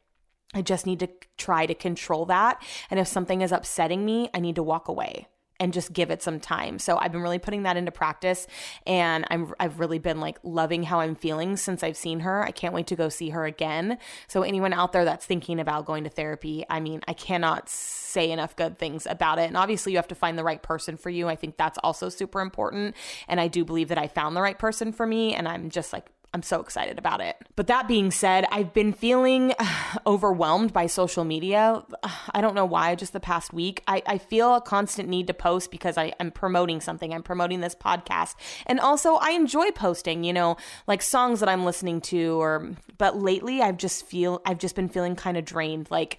[0.55, 2.63] I just need to try to control that.
[2.91, 5.29] And if something is upsetting me, I need to walk away
[5.63, 6.81] and just give it some time.
[6.81, 8.49] So I've been really putting that into practice
[8.85, 12.43] and I'm I've really been like loving how I'm feeling since I've seen her.
[12.43, 13.99] I can't wait to go see her again.
[14.27, 18.33] So anyone out there that's thinking about going to therapy, I mean, I cannot say
[18.33, 19.47] enough good things about it.
[19.47, 21.29] And obviously you have to find the right person for you.
[21.29, 22.97] I think that's also super important
[23.29, 25.93] and I do believe that I found the right person for me and I'm just
[25.93, 27.37] like I'm so excited about it.
[27.57, 29.53] But that being said, I've been feeling
[30.07, 31.85] overwhelmed by social media.
[32.35, 33.83] I don't know why, just the past week.
[33.87, 37.13] I, I feel a constant need to post because I, am promoting something.
[37.13, 38.35] I'm promoting this podcast.
[38.67, 43.19] And also I enjoy posting, you know, like songs that I'm listening to or but
[43.19, 45.91] lately I've just feel I've just been feeling kind of drained.
[45.91, 46.19] Like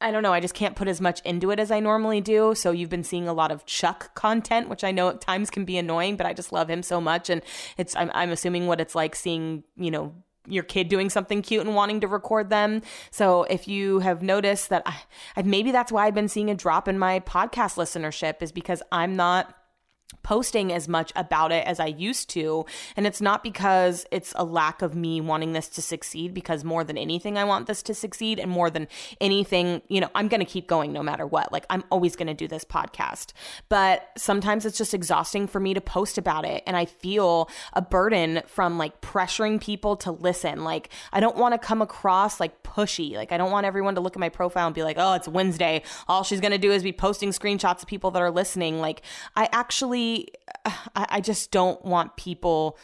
[0.00, 2.54] I don't know, I just can't put as much into it as I normally do.
[2.54, 5.64] So you've been seeing a lot of Chuck content, which I know at times can
[5.64, 7.28] be annoying, but I just love him so much.
[7.28, 7.42] And
[7.76, 10.14] it's, I'm, I'm assuming what it's like seeing, you know,
[10.46, 12.82] your kid doing something cute and wanting to record them.
[13.10, 16.88] So if you have noticed that I, maybe that's why I've been seeing a drop
[16.88, 19.54] in my podcast listenership is because I'm not
[20.22, 22.66] posting as much about it as I used to.
[22.96, 26.84] And it's not because it's a lack of me wanting this to succeed, because more
[26.84, 28.38] than anything, I want this to succeed.
[28.38, 28.88] And more than
[29.20, 31.52] anything, you know, I'm going to keep going no matter what.
[31.52, 33.32] Like, I'm always going to do this podcast.
[33.68, 36.62] But sometimes it's just exhausting for me to post about it.
[36.66, 40.64] And I feel a burden from like pressuring people to listen.
[40.64, 43.14] Like, I don't want to come across like pushy.
[43.14, 45.28] Like, I don't want everyone to look at my profile and be like, oh, it's
[45.28, 45.82] Wednesday.
[46.08, 48.80] All she's going to do is be posting screenshots of people that are listening.
[48.80, 49.02] Like,
[49.36, 49.99] I actually
[50.64, 52.78] I, I just don't want people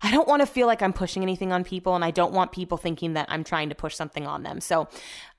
[0.00, 2.52] I don't want to feel like I'm pushing anything on people and I don't want
[2.52, 4.60] people thinking that I'm trying to push something on them.
[4.60, 4.88] So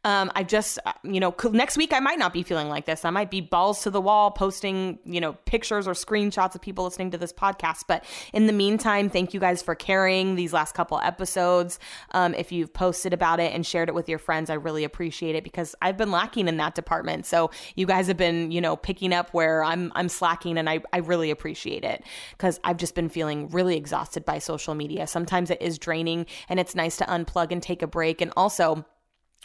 [0.06, 3.04] um, I just, uh, you know, next week I might not be feeling like this.
[3.04, 6.86] I might be balls to the wall posting, you know, pictures or screenshots of people
[6.86, 7.84] listening to this podcast.
[7.86, 11.80] But in the meantime, thank you guys for carrying these last couple episodes.
[12.12, 15.36] Um, if you've posted about it and shared it with your friends, I really appreciate
[15.36, 17.26] it because I've been lacking in that department.
[17.26, 20.82] So you guys have been, you know, picking up where I'm, I'm slacking and I,
[20.94, 22.06] I really appreciate it
[22.38, 25.08] because I've just been feeling really exhausted by social media.
[25.08, 28.22] Sometimes it is draining and it's nice to unplug and take a break.
[28.22, 28.86] And also,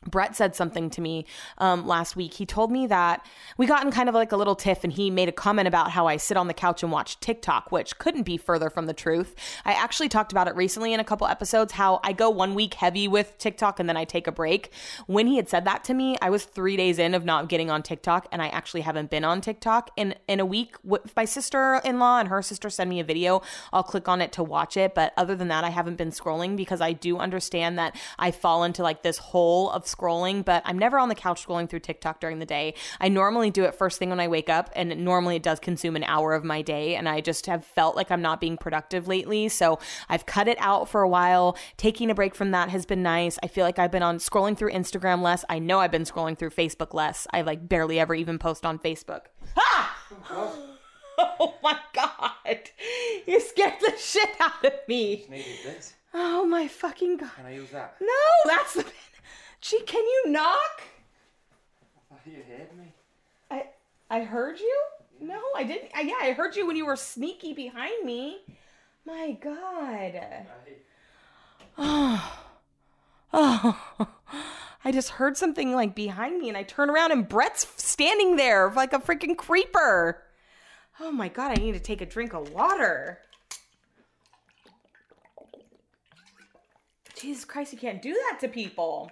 [0.07, 1.27] Brett said something to me
[1.59, 2.35] um, last week.
[2.35, 3.25] He told me that
[3.57, 5.91] we got in kind of like a little tiff, and he made a comment about
[5.91, 8.95] how I sit on the couch and watch TikTok, which couldn't be further from the
[8.95, 9.35] truth.
[9.65, 12.75] I actually talked about it recently in a couple episodes how I go one week
[12.75, 14.71] heavy with TikTok and then I take a break.
[15.07, 17.71] When he had said that to me, I was three days in of not getting
[17.71, 20.77] on TikTok, and I actually haven't been on TikTok in in a week.
[21.17, 24.33] My sister in law and her sister send me a video, I'll click on it
[24.33, 24.95] to watch it.
[24.95, 28.65] But other than that, I haven't been scrolling because I do understand that I fall
[28.65, 32.21] into like this hole of scrolling, but I'm never on the couch scrolling through TikTok
[32.21, 32.75] during the day.
[33.01, 35.97] I normally do it first thing when I wake up, and normally it does consume
[35.97, 36.97] an hour of my day.
[36.97, 39.49] And I just have felt like I'm not being productive lately.
[39.49, 39.79] So
[40.09, 41.57] I've cut it out for a while.
[41.77, 43.39] Taking a break from that has been nice.
[43.43, 45.45] I feel like I've been on scrolling through Instagram less.
[45.49, 47.27] I know I've been scrolling through Facebook less.
[47.33, 49.27] I like barely ever even post on Facebook.
[49.57, 49.97] Ah!
[51.17, 52.71] Oh my god!
[53.25, 55.27] You scared the shit out of me.
[56.13, 57.31] Oh my fucking god!
[57.37, 57.95] Can I use that?
[58.01, 58.09] No,
[58.47, 58.85] that's the.
[59.65, 60.83] Gee, can you knock?
[61.97, 62.93] I thought you heard me.
[63.51, 63.65] I
[64.11, 64.83] I heard you.
[65.23, 65.91] No, I didn't.
[65.95, 68.41] I, yeah, I heard you when you were sneaky behind me.
[69.07, 70.21] My God.
[71.79, 72.41] Oh.
[73.37, 74.07] Oh.
[74.85, 78.71] I just heard something like behind me and I turn around and Brett's standing there
[78.71, 80.23] like a freaking creeper.
[81.01, 83.19] Oh my God, I need to take a drink of water.
[87.17, 89.11] Jesus Christ, you can't do that to people.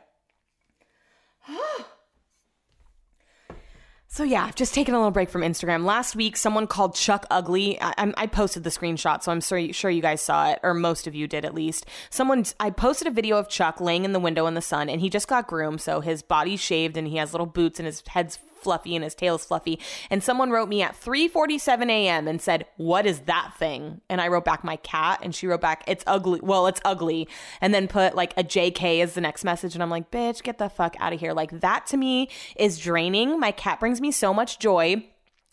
[4.13, 5.87] So yeah, I've just taking a little break from Instagram.
[5.87, 7.81] Last week, someone called Chuck ugly.
[7.81, 11.07] I, I, posted the screenshot, so I'm sure sure you guys saw it, or most
[11.07, 11.87] of you did at least.
[12.11, 15.01] Someone I posted a video of Chuck laying in the window in the sun, and
[15.01, 18.03] he just got groomed, so his body's shaved and he has little boots and his
[18.07, 19.79] head's fluffy and his tail is fluffy.
[20.11, 22.29] And someone wrote me at 3:47 a.m.
[22.29, 25.61] and said, "What is that thing?" And I wrote back my cat, and she wrote
[25.61, 27.29] back, "It's ugly." Well, it's ugly,
[27.61, 30.59] and then put like a JK as the next message, and I'm like, "Bitch, get
[30.59, 33.39] the fuck out of here!" Like that to me is draining.
[33.39, 35.05] My cat brings me so much joy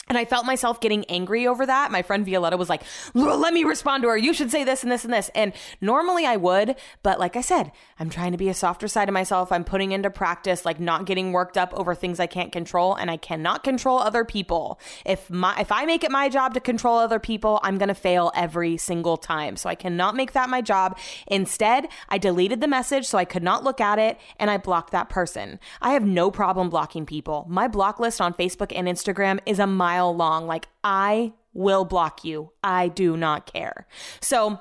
[0.09, 1.91] And I felt myself getting angry over that.
[1.91, 2.81] My friend Violetta was like,
[3.13, 4.17] let me respond to her.
[4.17, 5.29] You should say this and this and this.
[5.35, 9.07] And normally I would, but like I said, I'm trying to be a softer side
[9.07, 9.51] of myself.
[9.51, 12.95] I'm putting into practice, like not getting worked up over things I can't control.
[12.95, 14.79] And I cannot control other people.
[15.05, 17.93] If my, if I make it my job to control other people, I'm going to
[17.93, 19.57] fail every single time.
[19.57, 20.97] So I cannot make that my job.
[21.27, 24.91] Instead, I deleted the message so I could not look at it and I blocked
[24.91, 25.59] that person.
[25.83, 27.45] I have no problem blocking people.
[27.47, 30.47] My block list on Facebook and Instagram is a mile mile long.
[30.47, 32.51] Like, I will block you.
[32.63, 33.87] I do not care.
[34.21, 34.59] So,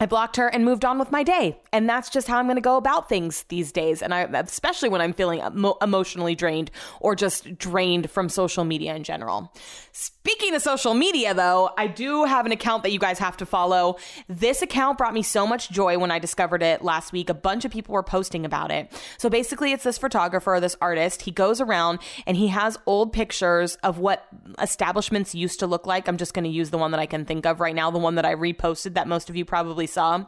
[0.00, 1.58] I blocked her and moved on with my day.
[1.72, 4.00] And that's just how I'm going to go about things these days.
[4.00, 8.96] And I, especially when I'm feeling emo- emotionally drained or just drained from social media
[8.96, 9.52] in general.
[9.92, 13.46] Speaking of social media, though, I do have an account that you guys have to
[13.46, 13.96] follow.
[14.28, 17.28] This account brought me so much joy when I discovered it last week.
[17.28, 18.90] A bunch of people were posting about it.
[19.18, 21.22] So basically, it's this photographer, this artist.
[21.22, 24.26] He goes around and he has old pictures of what
[24.60, 26.08] establishments used to look like.
[26.08, 27.98] I'm just going to use the one that I can think of right now, the
[27.98, 30.24] one that I reposted that most of you probably saw.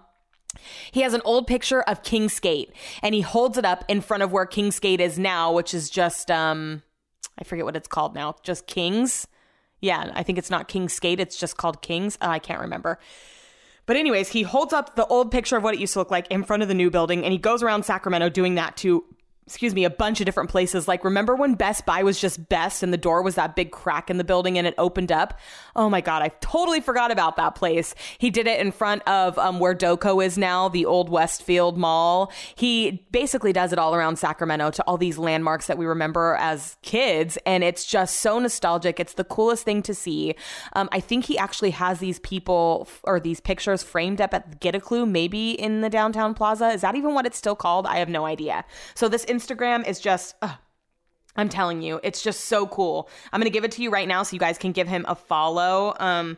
[0.90, 2.72] He has an old picture of Kingsgate
[3.02, 6.30] and he holds it up in front of where Kingsgate is now, which is just
[6.30, 6.82] um
[7.38, 8.36] I forget what it's called now.
[8.42, 9.26] Just Kings.
[9.80, 12.16] Yeah, I think it's not Kingsgate, it's just called Kings.
[12.20, 12.98] Uh, I can't remember.
[13.86, 16.28] But anyways, he holds up the old picture of what it used to look like
[16.28, 19.04] in front of the new building and he goes around Sacramento doing that to
[19.52, 20.88] excuse me, a bunch of different places.
[20.88, 24.08] Like, remember when Best Buy was just Best and the door was that big crack
[24.08, 25.38] in the building and it opened up?
[25.76, 27.94] Oh my God, I totally forgot about that place.
[28.16, 32.32] He did it in front of um, where Doco is now, the old Westfield Mall.
[32.54, 36.78] He basically does it all around Sacramento to all these landmarks that we remember as
[36.80, 37.36] kids.
[37.44, 38.98] And it's just so nostalgic.
[38.98, 40.34] It's the coolest thing to see.
[40.72, 44.74] Um, I think he actually has these people or these pictures framed up at Get
[44.74, 46.68] a Clue, maybe in the downtown plaza.
[46.68, 47.86] Is that even what it's still called?
[47.86, 48.64] I have no idea.
[48.94, 50.34] So this Instagram is just.
[50.42, 50.54] Uh,
[51.34, 53.08] I'm telling you, it's just so cool.
[53.32, 55.06] I'm going to give it to you right now so you guys can give him
[55.08, 55.94] a follow.
[55.98, 56.36] Um,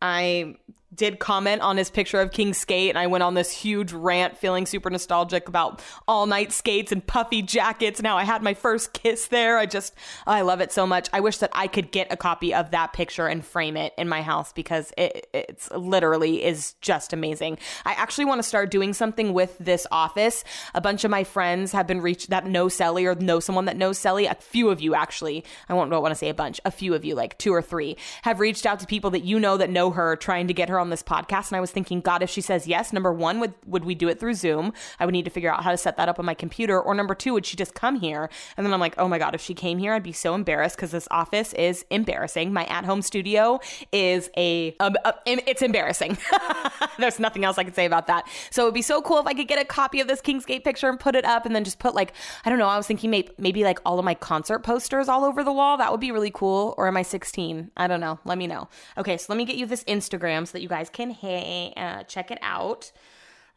[0.00, 0.54] I
[0.96, 4.36] did comment on his picture of King Skate, and I went on this huge rant
[4.36, 8.54] feeling super nostalgic about all night skates and puffy jackets and how I had my
[8.54, 9.58] first kiss there.
[9.58, 9.94] I just,
[10.26, 11.08] I love it so much.
[11.12, 14.08] I wish that I could get a copy of that picture and frame it in
[14.08, 17.58] my house because it, it's literally is just amazing.
[17.84, 20.44] I actually want to start doing something with this office.
[20.74, 23.76] A bunch of my friends have been reached that know Sally or know someone that
[23.76, 24.26] knows Sally.
[24.26, 27.04] A few of you actually, I won't want to say a bunch, a few of
[27.04, 29.90] you, like two or three, have reached out to people that you know that know
[29.90, 32.30] her, trying to get her on on this podcast and I was thinking, God, if
[32.30, 34.72] she says yes, number one, would would we do it through Zoom?
[35.00, 36.80] I would need to figure out how to set that up on my computer.
[36.80, 38.30] Or number two, would she just come here?
[38.56, 40.76] And then I'm like, oh my God, if she came here, I'd be so embarrassed
[40.76, 42.52] because this office is embarrassing.
[42.52, 43.60] My at home studio
[43.92, 46.18] is a, um, uh, it's embarrassing.
[46.98, 48.28] There's nothing else I could say about that.
[48.50, 50.88] So it'd be so cool if I could get a copy of this Kingsgate picture
[50.88, 52.12] and put it up and then just put like,
[52.44, 55.24] I don't know, I was thinking maybe, maybe like all of my concert posters all
[55.24, 55.76] over the wall.
[55.76, 56.74] That would be really cool.
[56.76, 57.70] Or am I 16?
[57.76, 58.18] I don't know.
[58.24, 58.68] Let me know.
[58.96, 62.02] Okay, so let me get you this Instagram so that you guys can hey, uh,
[62.04, 62.92] check it out.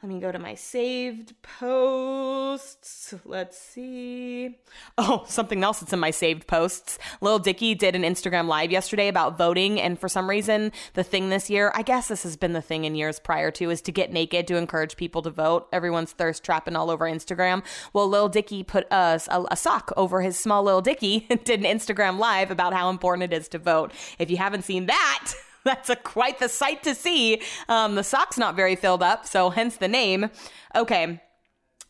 [0.01, 3.13] Let me go to my saved posts.
[3.25, 4.57] Let's see.
[4.97, 6.97] Oh, something else that's in my saved posts.
[7.19, 11.27] Lil Dicky did an Instagram live yesterday about voting, and for some reason, the thing
[11.27, 13.91] this year, I guess this has been the thing in years prior to, is to
[13.91, 15.67] get naked to encourage people to vote.
[15.73, 17.61] Everyone's thirst trapping all over Instagram.
[17.91, 21.59] Well, Lil Dicky put a, a, a sock over his small Lil Dicky and did
[21.59, 23.91] an Instagram live about how important it is to vote.
[24.17, 25.33] If you haven't seen that,
[25.65, 27.41] that's a quite the sight to see.
[27.67, 30.29] Um, the sock's not very filled up, so hence the name.
[30.75, 31.21] Okay,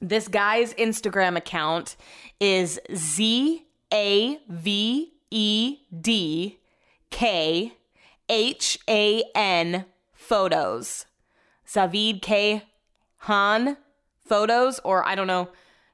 [0.01, 1.95] this guy's Instagram account
[2.39, 6.59] is Z A V E D
[7.09, 7.73] K
[8.27, 11.05] H A N photos.
[11.67, 12.63] Zavid K
[13.23, 13.77] Han
[14.25, 15.49] photos, or I don't know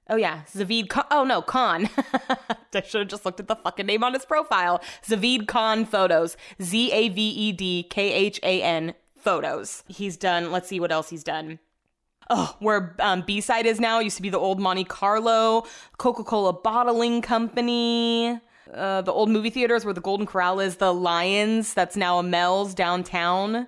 [0.07, 0.87] Oh yeah, Zavid.
[1.09, 1.89] Oh no, Khan.
[2.75, 4.81] I should have just looked at the fucking name on his profile.
[5.05, 6.37] Zavid Khan photos.
[6.61, 9.83] Z A V E D K H A N photos.
[9.87, 10.51] He's done.
[10.51, 11.59] Let's see what else he's done.
[12.29, 15.65] Oh, where um, B side is now used to be the old Monte Carlo
[15.97, 18.39] Coca Cola bottling company.
[18.73, 21.73] Uh, the old movie theaters where the Golden Corral is, the Lions.
[21.75, 23.67] That's now a Mel's downtown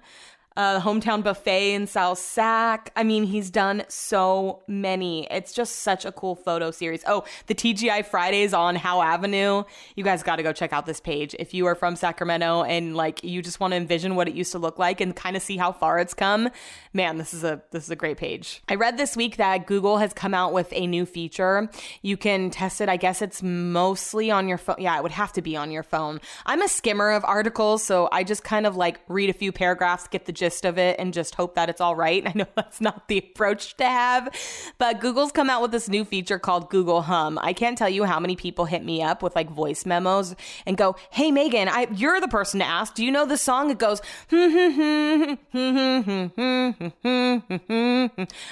[0.57, 2.91] uh, Hometown Buffet in South Sac.
[2.95, 5.27] I mean, he's done so many.
[5.29, 7.03] It's just such a cool photo series.
[7.07, 9.63] Oh, the TGI Fridays on Howe Avenue.
[9.95, 11.35] You guys got to go check out this page.
[11.37, 14.51] If you are from Sacramento and like you just want to envision what it used
[14.53, 16.49] to look like and kind of see how far it's come,
[16.91, 18.63] man, this is a this is a great page.
[18.67, 21.69] I read this week that Google has come out with a new feature.
[22.01, 22.89] You can test it.
[22.89, 24.77] I guess it's mostly on your phone.
[24.79, 26.19] Yeah, it would have to be on your phone.
[26.47, 30.07] I'm a skimmer of articles, so I just kind of like read a few paragraphs,
[30.07, 32.25] get the gist gist of it and just hope that it's all right.
[32.27, 34.29] I know that's not the approach to have,
[34.77, 37.37] but Google's come out with this new feature called Google Hum.
[37.41, 40.77] I can't tell you how many people hit me up with like voice memos and
[40.77, 42.93] go, "Hey Megan, I you're the person to ask.
[42.93, 44.01] Do you know the song?" It goes,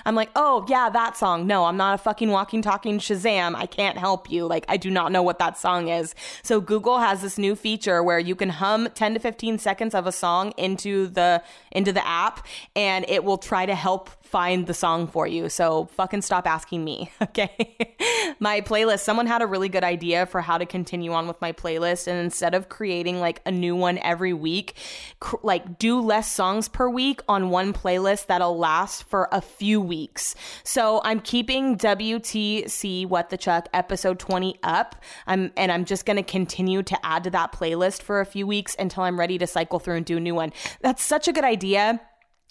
[0.06, 1.48] I'm like, "Oh, yeah, that song.
[1.48, 3.56] No, I'm not a fucking walking talking Shazam.
[3.56, 4.46] I can't help you.
[4.46, 8.04] Like I do not know what that song is." So Google has this new feature
[8.04, 11.42] where you can hum 10 to 15 seconds of a song into the
[11.86, 15.48] into the app and it will try to help find the song for you.
[15.48, 17.78] So fucking stop asking me, okay?
[18.42, 21.54] my playlist, someone had a really good idea for how to continue on with my
[21.54, 24.76] playlist and instead of creating like a new one every week,
[25.22, 29.80] cr- like do less songs per week on one playlist that'll last for a few
[29.80, 30.36] weeks.
[30.66, 35.02] So I'm keeping WTC What the Chuck episode 20 up.
[35.28, 38.46] I'm and I'm just going to continue to add to that playlist for a few
[38.46, 40.52] weeks until I'm ready to cycle through and do a new one.
[40.82, 42.02] That's such a good idea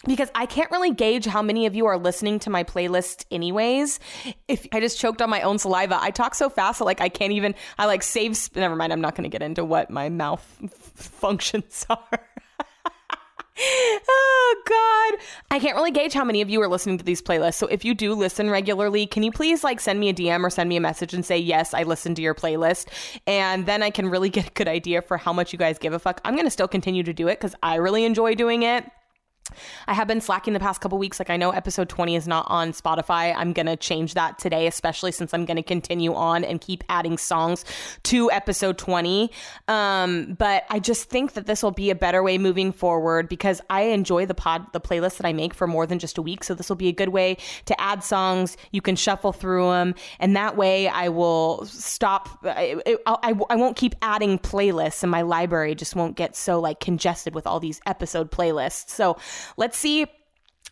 [0.07, 3.99] because I can't really gauge how many of you are listening to my playlist anyways.
[4.47, 7.09] If I just choked on my own saliva, I talk so fast that like I
[7.09, 10.09] can't even I like save never mind, I'm not going to get into what my
[10.09, 10.43] mouth
[10.95, 12.27] functions are.
[13.57, 17.53] oh god i can't really gauge how many of you are listening to these playlists
[17.53, 20.49] so if you do listen regularly can you please like send me a dm or
[20.49, 22.87] send me a message and say yes i listened to your playlist
[23.25, 25.93] and then i can really get a good idea for how much you guys give
[25.93, 28.63] a fuck i'm going to still continue to do it because i really enjoy doing
[28.63, 28.83] it
[29.87, 31.19] I have been slacking the past couple weeks.
[31.19, 33.33] Like I know episode 20 is not on Spotify.
[33.35, 36.83] I'm going to change that today, especially since I'm going to continue on and keep
[36.89, 37.63] adding songs
[38.03, 39.31] to episode 20.
[39.67, 43.61] Um, but I just think that this will be a better way moving forward because
[43.69, 46.43] I enjoy the pod, the playlist that I make for more than just a week.
[46.43, 48.57] So this will be a good way to add songs.
[48.71, 49.95] You can shuffle through them.
[50.19, 52.39] And that way I will stop.
[52.43, 56.79] I, I, I won't keep adding playlists and my library just won't get so like
[56.79, 58.89] congested with all these episode playlists.
[58.89, 59.17] So
[59.57, 60.07] Let's see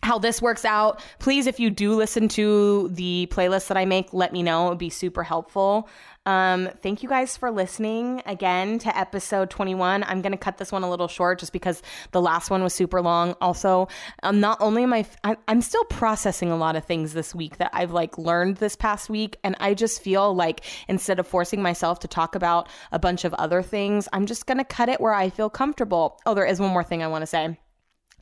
[0.04, 1.02] how this works out.
[1.20, 4.68] Please, if you do listen to the playlist that I make, let me know.
[4.68, 5.88] It would be super helpful.
[6.26, 10.04] Um, thank you guys for listening again to episode 21.
[10.04, 12.74] I'm going to cut this one a little short just because the last one was
[12.74, 13.36] super long.
[13.42, 13.90] Also,
[14.24, 17.58] um, not only am I, I, I'm still processing a lot of things this week
[17.58, 19.38] that I've like learned this past week.
[19.44, 23.34] And I just feel like instead of forcing myself to talk about a bunch of
[23.34, 26.22] other things, I'm just going to cut it where I feel comfortable.
[26.26, 27.58] Oh, there is one more thing I want to say.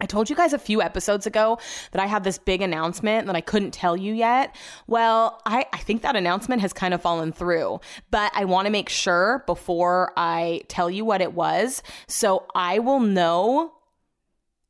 [0.02, 1.60] I told you guys a few episodes ago
[1.92, 4.56] that I had this big announcement that I couldn't tell you yet.
[4.88, 8.72] Well, I, I think that announcement has kind of fallen through, but I want to
[8.72, 11.84] make sure before I tell you what it was.
[12.08, 13.74] So I will know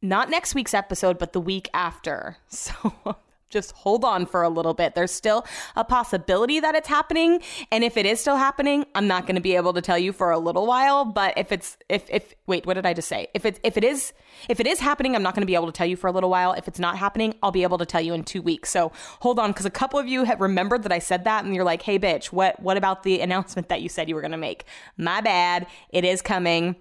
[0.01, 2.37] not next week's episode, but the week after.
[2.49, 3.15] So
[3.51, 4.95] just hold on for a little bit.
[4.95, 9.27] There's still a possibility that it's happening, and if it is still happening, I'm not
[9.27, 12.09] going to be able to tell you for a little while, but if it's if
[12.09, 13.27] if wait, what did I just say?
[13.33, 14.13] If it if it is
[14.49, 16.11] if it is happening, I'm not going to be able to tell you for a
[16.11, 16.53] little while.
[16.53, 18.69] If it's not happening, I'll be able to tell you in 2 weeks.
[18.69, 21.53] So, hold on cuz a couple of you have remembered that I said that and
[21.53, 24.31] you're like, "Hey bitch, what what about the announcement that you said you were going
[24.31, 24.65] to make?"
[24.97, 25.67] My bad.
[25.89, 26.75] It is coming.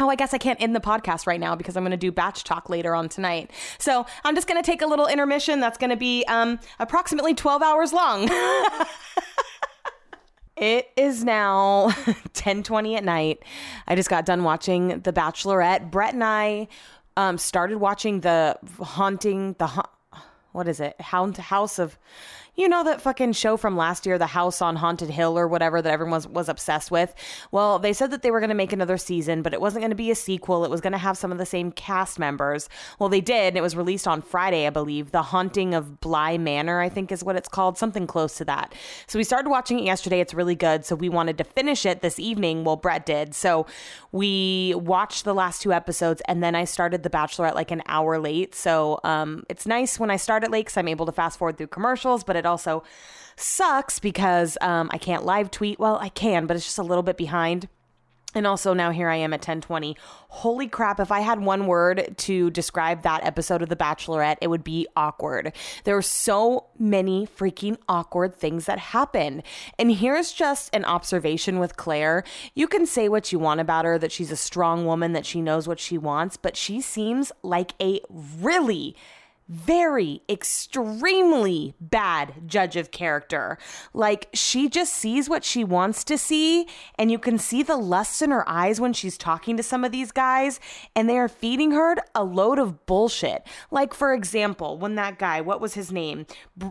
[0.00, 2.10] Oh, I guess I can't end the podcast right now because I'm going to do
[2.10, 3.50] batch talk later on tonight.
[3.78, 7.34] So I'm just going to take a little intermission that's going to be um, approximately
[7.34, 8.28] 12 hours long.
[10.56, 11.90] it is now
[12.34, 13.42] 10:20 at night.
[13.86, 15.90] I just got done watching The Bachelorette.
[15.90, 16.68] Brett and I
[17.16, 19.90] um, started watching the haunting the ha-
[20.52, 21.00] what is it?
[21.00, 21.98] Hound House of
[22.54, 25.80] you know that fucking show from last year, The House on Haunted Hill or whatever
[25.80, 27.14] that everyone was, was obsessed with?
[27.50, 29.90] Well, they said that they were going to make another season, but it wasn't going
[29.90, 30.62] to be a sequel.
[30.62, 32.68] It was going to have some of the same cast members.
[32.98, 35.12] Well, they did, and it was released on Friday, I believe.
[35.12, 38.74] The Haunting of Bly Manor, I think is what it's called, something close to that.
[39.06, 40.20] So we started watching it yesterday.
[40.20, 40.84] It's really good.
[40.84, 42.64] So we wanted to finish it this evening.
[42.64, 43.34] Well, Brett did.
[43.34, 43.66] So
[44.10, 48.18] we watched the last two episodes, and then I started The Bachelorette like an hour
[48.18, 48.54] late.
[48.54, 51.56] So um, it's nice when I start it late because I'm able to fast forward
[51.56, 52.82] through commercials, but it also
[53.36, 55.78] sucks because um, I can't live tweet.
[55.78, 57.68] Well, I can, but it's just a little bit behind.
[58.34, 59.96] And also now here I am at 1020.
[60.28, 64.48] Holy crap, if I had one word to describe that episode of The Bachelorette, it
[64.48, 65.52] would be awkward.
[65.84, 69.42] There are so many freaking awkward things that happen.
[69.78, 72.24] And here's just an observation with Clare.
[72.54, 75.42] You can say what you want about her, that she's a strong woman, that she
[75.42, 78.00] knows what she wants, but she seems like a
[78.40, 78.96] really
[79.48, 83.58] very extremely bad judge of character.
[83.92, 86.66] Like she just sees what she wants to see
[86.98, 89.92] and you can see the lust in her eyes when she's talking to some of
[89.92, 90.60] these guys
[90.94, 93.46] and they are feeding her a load of bullshit.
[93.70, 96.26] Like for example, when that guy, what was his name?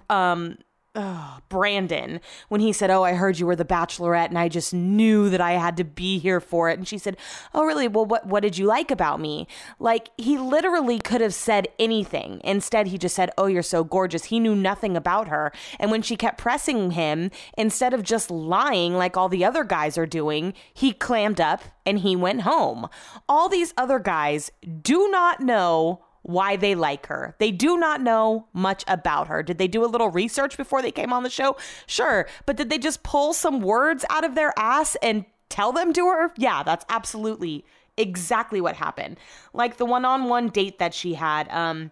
[0.09, 0.57] Um
[0.93, 4.73] uh, Brandon when he said, "Oh, I heard you were the Bachelorette, and I just
[4.73, 7.17] knew that I had to be here for it." And she said,
[7.53, 7.87] "Oh, really?
[7.87, 9.47] Well, what what did you like about me?"
[9.79, 12.41] Like he literally could have said anything.
[12.43, 16.01] Instead, he just said, "Oh, you're so gorgeous." He knew nothing about her, and when
[16.01, 20.53] she kept pressing him, instead of just lying like all the other guys are doing,
[20.73, 22.87] he clammed up and he went home.
[23.29, 24.51] All these other guys
[24.81, 27.35] do not know why they like her.
[27.39, 29.41] They do not know much about her.
[29.43, 31.57] Did they do a little research before they came on the show?
[31.87, 32.27] Sure.
[32.45, 36.07] But did they just pull some words out of their ass and tell them to
[36.07, 36.31] her?
[36.37, 37.65] Yeah, that's absolutely
[37.97, 39.19] exactly what happened.
[39.53, 41.91] Like the one on one date that she had, um,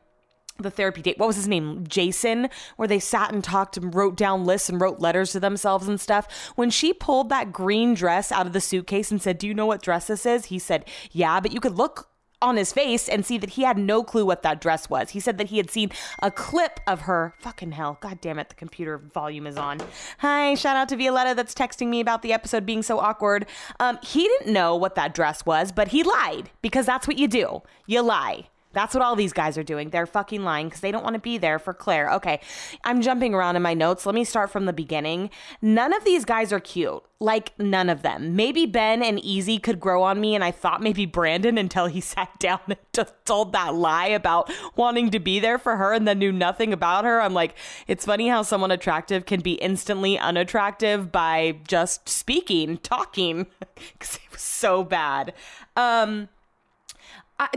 [0.58, 1.18] the therapy date.
[1.18, 1.86] What was his name?
[1.88, 5.88] Jason, where they sat and talked and wrote down lists and wrote letters to themselves
[5.88, 6.52] and stuff.
[6.56, 9.66] When she pulled that green dress out of the suitcase and said, Do you know
[9.66, 10.46] what dress this is?
[10.46, 12.10] He said, Yeah, but you could look
[12.42, 15.12] on his face and see that he had no clue what that dress was.
[15.12, 17.34] He said that he had seen a clip of her.
[17.40, 17.98] Fucking hell.
[18.02, 18.50] God damn it.
[18.50, 19.80] The computer volume is on.
[20.20, 20.56] Hi.
[20.56, 23.46] Shout out to Violetta that's texting me about the episode being so awkward.
[23.80, 27.28] Um, he didn't know what that dress was, but he lied because that's what you
[27.28, 27.62] do.
[27.86, 28.48] You lie.
[28.72, 29.90] That's what all these guys are doing.
[29.90, 32.12] They're fucking lying because they don't want to be there for Clare.
[32.14, 32.40] Okay,
[32.84, 34.06] I'm jumping around in my notes.
[34.06, 35.32] Let me start from the beginning.
[35.62, 37.02] None of these guys are cute.
[37.20, 38.36] Like, none of them.
[38.36, 42.00] Maybe Ben and Easy could grow on me, and I thought maybe Brandon until he
[42.02, 46.08] sat down and just told that lie about wanting to be there for her and
[46.08, 47.22] then knew nothing about her.
[47.22, 47.56] I'm like,
[47.88, 53.48] it's funny how someone attractive can be instantly unattractive by just speaking, talking,
[53.94, 55.34] because it was so bad.
[55.76, 56.30] Um,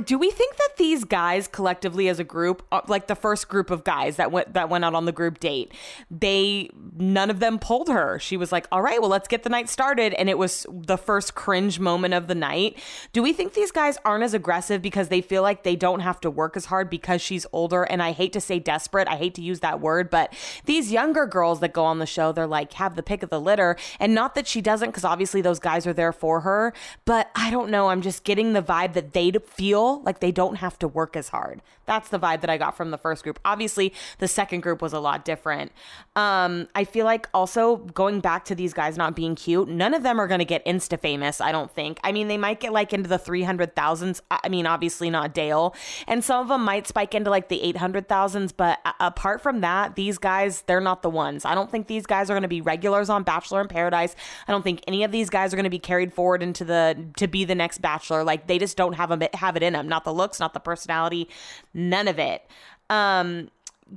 [0.04, 3.70] do we think that these guys collectively as a group uh, like the first group
[3.70, 5.72] of guys that went that went out on the group date
[6.08, 8.18] they none of them pulled her.
[8.20, 10.14] She was like all right well let's get the night started.
[10.14, 12.78] And it was the first cringe moment of the night.
[13.12, 16.20] Do we think these guys aren't as aggressive because they feel like they don't have
[16.20, 17.82] to work as hard because she's older?
[17.82, 20.32] And i hate to say desperate i hate to use that word but
[20.64, 23.40] these younger girls that go on the show they're like have the pick of the
[23.40, 23.76] litter.
[23.98, 26.72] And not that she doesn't because obviously those guys are there for her
[27.04, 27.88] but i don't know.
[27.88, 31.16] I'm just getting the vibe that they feel feel like they don't have to work
[31.16, 31.62] as hard.
[31.86, 33.40] That's the vibe that I got from the first group.
[33.42, 35.72] Obviously, the second group was a lot different.
[36.14, 40.02] Um, I feel like also going back to these guys not being cute, none of
[40.02, 41.98] them are going to get insta famous, I don't think.
[42.04, 44.20] I mean, they might get like into the 300,000s.
[44.30, 45.74] I mean, obviously not Dale.
[46.06, 48.52] And some of them might spike into like the 800,000s.
[48.54, 51.46] But apart from that, these guys, they're not the ones.
[51.46, 54.14] I don't think these guys are going to be regulars on Bachelor in Paradise.
[54.46, 57.06] I don't think any of these guys are going to be carried forward into the,
[57.16, 58.22] to be the next Bachelor.
[58.22, 59.88] Like they just don't have a, have it in him.
[59.88, 61.28] Not the looks, not the personality,
[61.74, 62.42] none of it.
[62.90, 63.48] Um,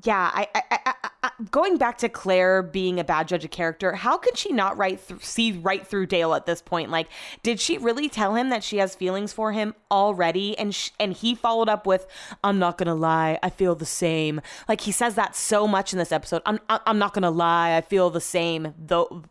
[0.04, 0.94] yeah, I, I, I,
[1.24, 4.78] I, going back to Clare being a bad judge of character, how could she not
[4.78, 6.90] right th- see right through Dale at this point?
[6.90, 7.08] Like,
[7.44, 10.58] did she really tell him that she has feelings for him already?
[10.58, 12.08] And sh- and he followed up with,
[12.44, 16.00] "I'm not gonna lie, I feel the same." Like he says that so much in
[16.00, 16.42] this episode.
[16.46, 19.24] I'm I'm not gonna lie, I feel the same though,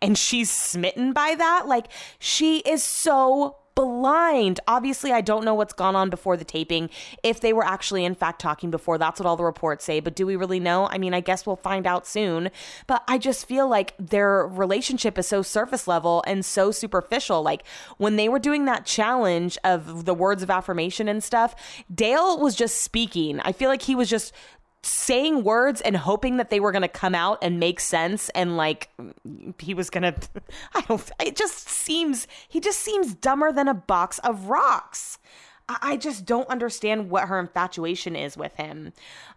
[0.00, 1.66] and she's smitten by that.
[1.66, 1.86] Like
[2.20, 4.60] she is so blind.
[4.68, 6.90] Obviously, I don't know what's gone on before the taping.
[7.22, 10.00] If they were actually, in fact, talking before, that's what all the reports say.
[10.00, 10.88] But do we really know?
[10.88, 12.50] I mean, I guess we'll find out soon.
[12.86, 17.42] But I just feel like their relationship is so surface level and so superficial.
[17.42, 17.64] Like
[17.98, 21.54] when they were doing that challenge of the words of affirmation and stuff,
[21.92, 23.40] Dale was just speaking.
[23.40, 24.32] I feel like he was just
[24.84, 28.56] saying words and hoping that they were going to come out and make sense and
[28.56, 28.90] like
[29.58, 30.14] he was going to
[30.74, 35.18] I don't it just seems he just seems dumber than a box of rocks.
[35.66, 38.92] I just don't understand what her infatuation is with him.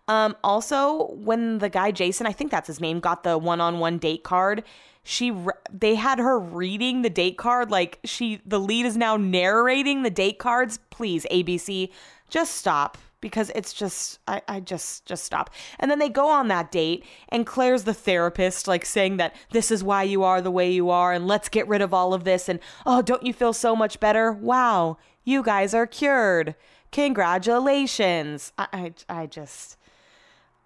[0.10, 4.26] Um, also, when the guy Jason, I think that's his name, got the one-on-one date
[4.26, 4.66] card,
[5.04, 9.16] she re- they had her reading the date card like she the lead is now
[9.16, 10.80] narrating the date cards.
[10.89, 11.89] Please, ABC,
[12.30, 12.98] just stop
[13.28, 15.50] because it's just I, I just just stop.
[15.80, 19.72] And then they go on that date and Clare's the therapist like saying that this
[19.72, 22.24] is why you are the way you are and let's get rid of all of
[22.24, 24.32] this and oh don't you feel so much better?
[24.32, 24.98] Wow
[25.28, 26.56] you guys are cured.
[26.92, 28.54] Congratulations.
[28.58, 29.78] I i, I just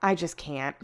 [0.03, 0.75] i just can't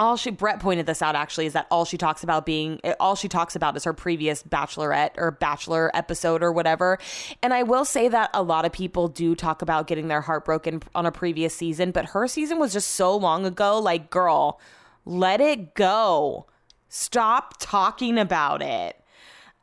[0.00, 3.14] all she Brett pointed this out actually is that all she talks about being all
[3.14, 6.98] she talks about is her previous bachelorette or bachelor episode or whatever.
[7.42, 10.44] And I will say that a lot of people do talk about getting their heart
[10.44, 13.78] broken on a previous season, but her season was just so long ago.
[13.78, 14.58] Like, girl,
[15.04, 16.46] let it go.
[16.88, 18.99] Stop talking about it.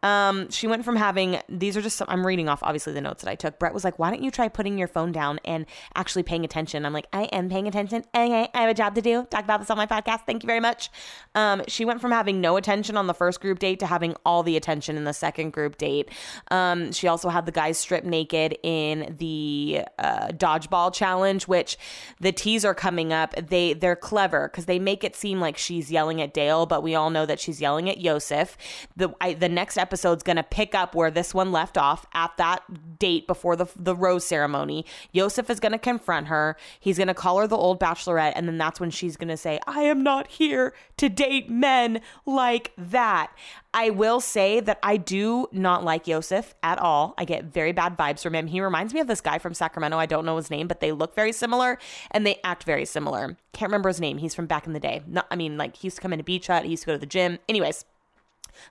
[0.04, 3.24] Um, she went from having these are just some, I'm reading off obviously the notes
[3.24, 3.58] that I took.
[3.58, 6.86] Brett was like, "Why don't you try putting your phone down and actually paying attention?"
[6.86, 8.04] I'm like, "I am paying attention.
[8.16, 9.26] Okay, I have a job to do.
[9.26, 10.22] Talk about this on my podcast.
[10.26, 10.92] Thank you very much."
[11.34, 14.44] Um, she went from having no attention on the first group date to having all
[14.44, 16.10] the attention in the second group date.
[16.52, 21.78] Um, she also had the guys strip naked in the uh, dodgeball challenge, which
[22.20, 23.34] the teaser coming up.
[23.36, 26.94] They they're clever because they make it seem like she's yelling at Dale, but we
[26.94, 28.58] all know that she's yelling at Yosef.
[28.96, 32.36] The I, the next episode's going to pick up where this one left off at
[32.36, 34.86] that date before the the rose ceremony.
[35.14, 36.58] Yosef is going to confront her.
[36.78, 39.38] He's going to call her the old bachelorette, and then that's when she's going to
[39.38, 43.32] say, "I am not here to date men like that."
[43.74, 47.14] I will say that I do not like Yosef at all.
[47.18, 48.48] I get very bad vibes from him.
[48.48, 49.98] He reminds me of this guy from Sacramento.
[49.98, 51.78] I don't know his name, but they look very similar
[52.12, 53.38] and they act very similar.
[53.54, 54.18] Can't remember his name.
[54.18, 55.04] He's from back in the day.
[55.06, 56.66] Not, I mean, like he used to come into Beach Hut.
[56.66, 57.40] He used to go to the gym.
[57.48, 57.86] Anyways.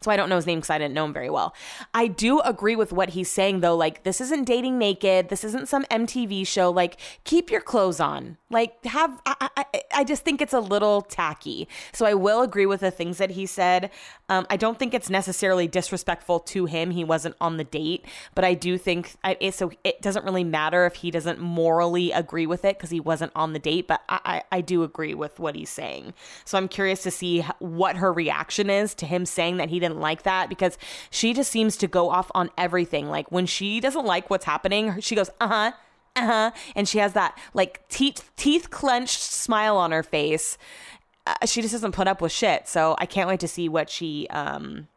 [0.01, 1.55] So I don't know his name because I didn't know him very well.
[1.95, 3.77] I do agree with what he's saying though.
[3.77, 5.29] Like this isn't dating naked.
[5.29, 6.70] This isn't some MTV show.
[6.70, 8.37] Like keep your clothes on.
[8.51, 9.64] Like have I, I,
[9.95, 11.68] I just think it's a little tacky.
[11.93, 13.91] So I will agree with the things that he said.
[14.29, 16.91] Um, I don't think it's necessarily disrespectful to him.
[16.91, 18.05] He wasn't on the date,
[18.35, 19.70] but I do think I, it, so.
[19.85, 23.53] It doesn't really matter if he doesn't morally agree with it because he wasn't on
[23.53, 23.87] the date.
[23.87, 26.14] But I, I I do agree with what he's saying.
[26.45, 30.01] So I'm curious to see what her reaction is to him saying that he didn't
[30.01, 30.79] like that because
[31.11, 33.09] she just seems to go off on everything.
[33.09, 35.73] Like when she doesn't like what's happening, she goes, "Uh huh."
[36.17, 36.51] Uh-huh.
[36.75, 40.57] And she has that like teeth teeth clenched smile on her face.
[41.27, 42.69] Uh, she just doesn't put up with shit.
[42.69, 44.89] So I can't wait to see what she um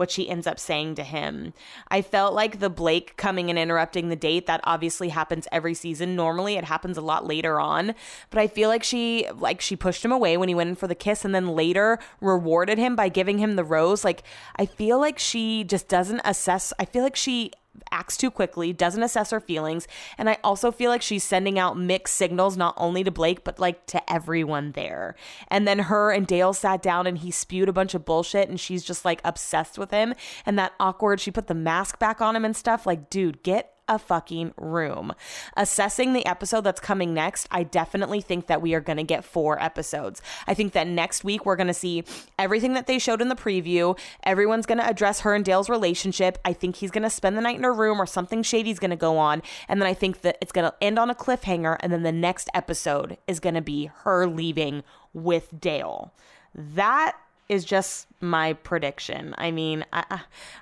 [0.00, 1.52] what she ends up saying to him.
[1.88, 6.16] I felt like the Blake coming and interrupting the date that obviously happens every season.
[6.16, 7.94] Normally it happens a lot later on,
[8.30, 10.86] but I feel like she like she pushed him away when he went in for
[10.86, 14.02] the kiss and then later rewarded him by giving him the rose.
[14.02, 14.22] Like
[14.56, 16.72] I feel like she just doesn't assess.
[16.78, 17.52] I feel like she
[17.90, 19.86] acts too quickly, doesn't assess her feelings.
[20.18, 23.58] And I also feel like she's sending out mixed signals, not only to Blake, but
[23.58, 25.14] like to everyone there.
[25.48, 28.58] And then her and Dale sat down and he spewed a bunch of bullshit and
[28.58, 30.14] she's just like obsessed with him.
[30.44, 32.86] And that awkward, she put the mask back on him and stuff.
[32.86, 35.12] Like, dude, get a fucking room.
[35.56, 39.24] Assessing the episode that's coming next, I definitely think that we are going to get
[39.24, 40.22] four episodes.
[40.46, 42.04] I think that next week we're going to see
[42.38, 43.98] everything that they showed in the preview.
[44.22, 46.38] Everyone's going to address her and Dale's relationship.
[46.44, 48.90] I think he's going to spend the night in her room or something shady's going
[48.90, 49.42] to go on.
[49.68, 51.76] And then I think that it's going to end on a cliffhanger.
[51.80, 56.14] And then the next episode is going to be her leaving with Dale.
[56.54, 57.16] That
[57.50, 59.34] is just my prediction.
[59.36, 60.20] I mean, I,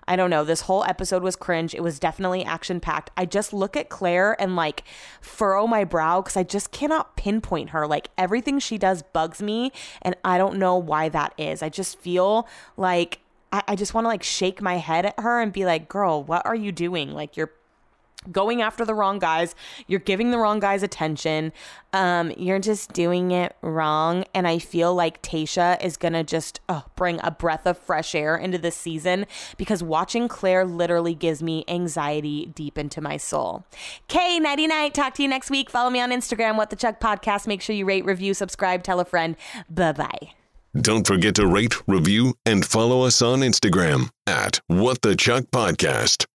[0.09, 0.43] I don't know.
[0.43, 1.75] This whole episode was cringe.
[1.75, 3.11] It was definitely action packed.
[3.15, 4.85] I just look at Clare and like
[5.21, 7.87] furrow my brow because I just cannot pinpoint her.
[7.87, 9.71] Like everything she does bugs me,
[10.01, 11.63] and I don't know why that is.
[11.63, 13.21] I just feel like
[13.53, 16.25] I, I just want to like shake my head at her and be like, girl,
[16.25, 17.13] what are you doing?
[17.13, 17.53] Like you're
[18.31, 19.55] going after the wrong guys.
[19.87, 21.53] You're giving the wrong guys attention.
[21.93, 24.25] Um, you're just doing it wrong.
[24.35, 28.15] And I feel like Tayshia is going to just oh, bring a breath of fresh
[28.15, 29.27] air into this season
[29.57, 33.65] because watching Clare literally gives me anxiety deep into my soul.
[34.09, 34.95] K, nighty night.
[34.95, 35.71] Talk to you next week.
[35.71, 37.47] Follow me on Instagram, What the Chuck Podcast.
[37.47, 39.37] Make sure you rate, review, subscribe, tell a friend.
[39.71, 40.31] Bye bye.
[40.79, 46.29] Don't forget to rate, review, and follow us on Instagram at What the Chuck Podcast.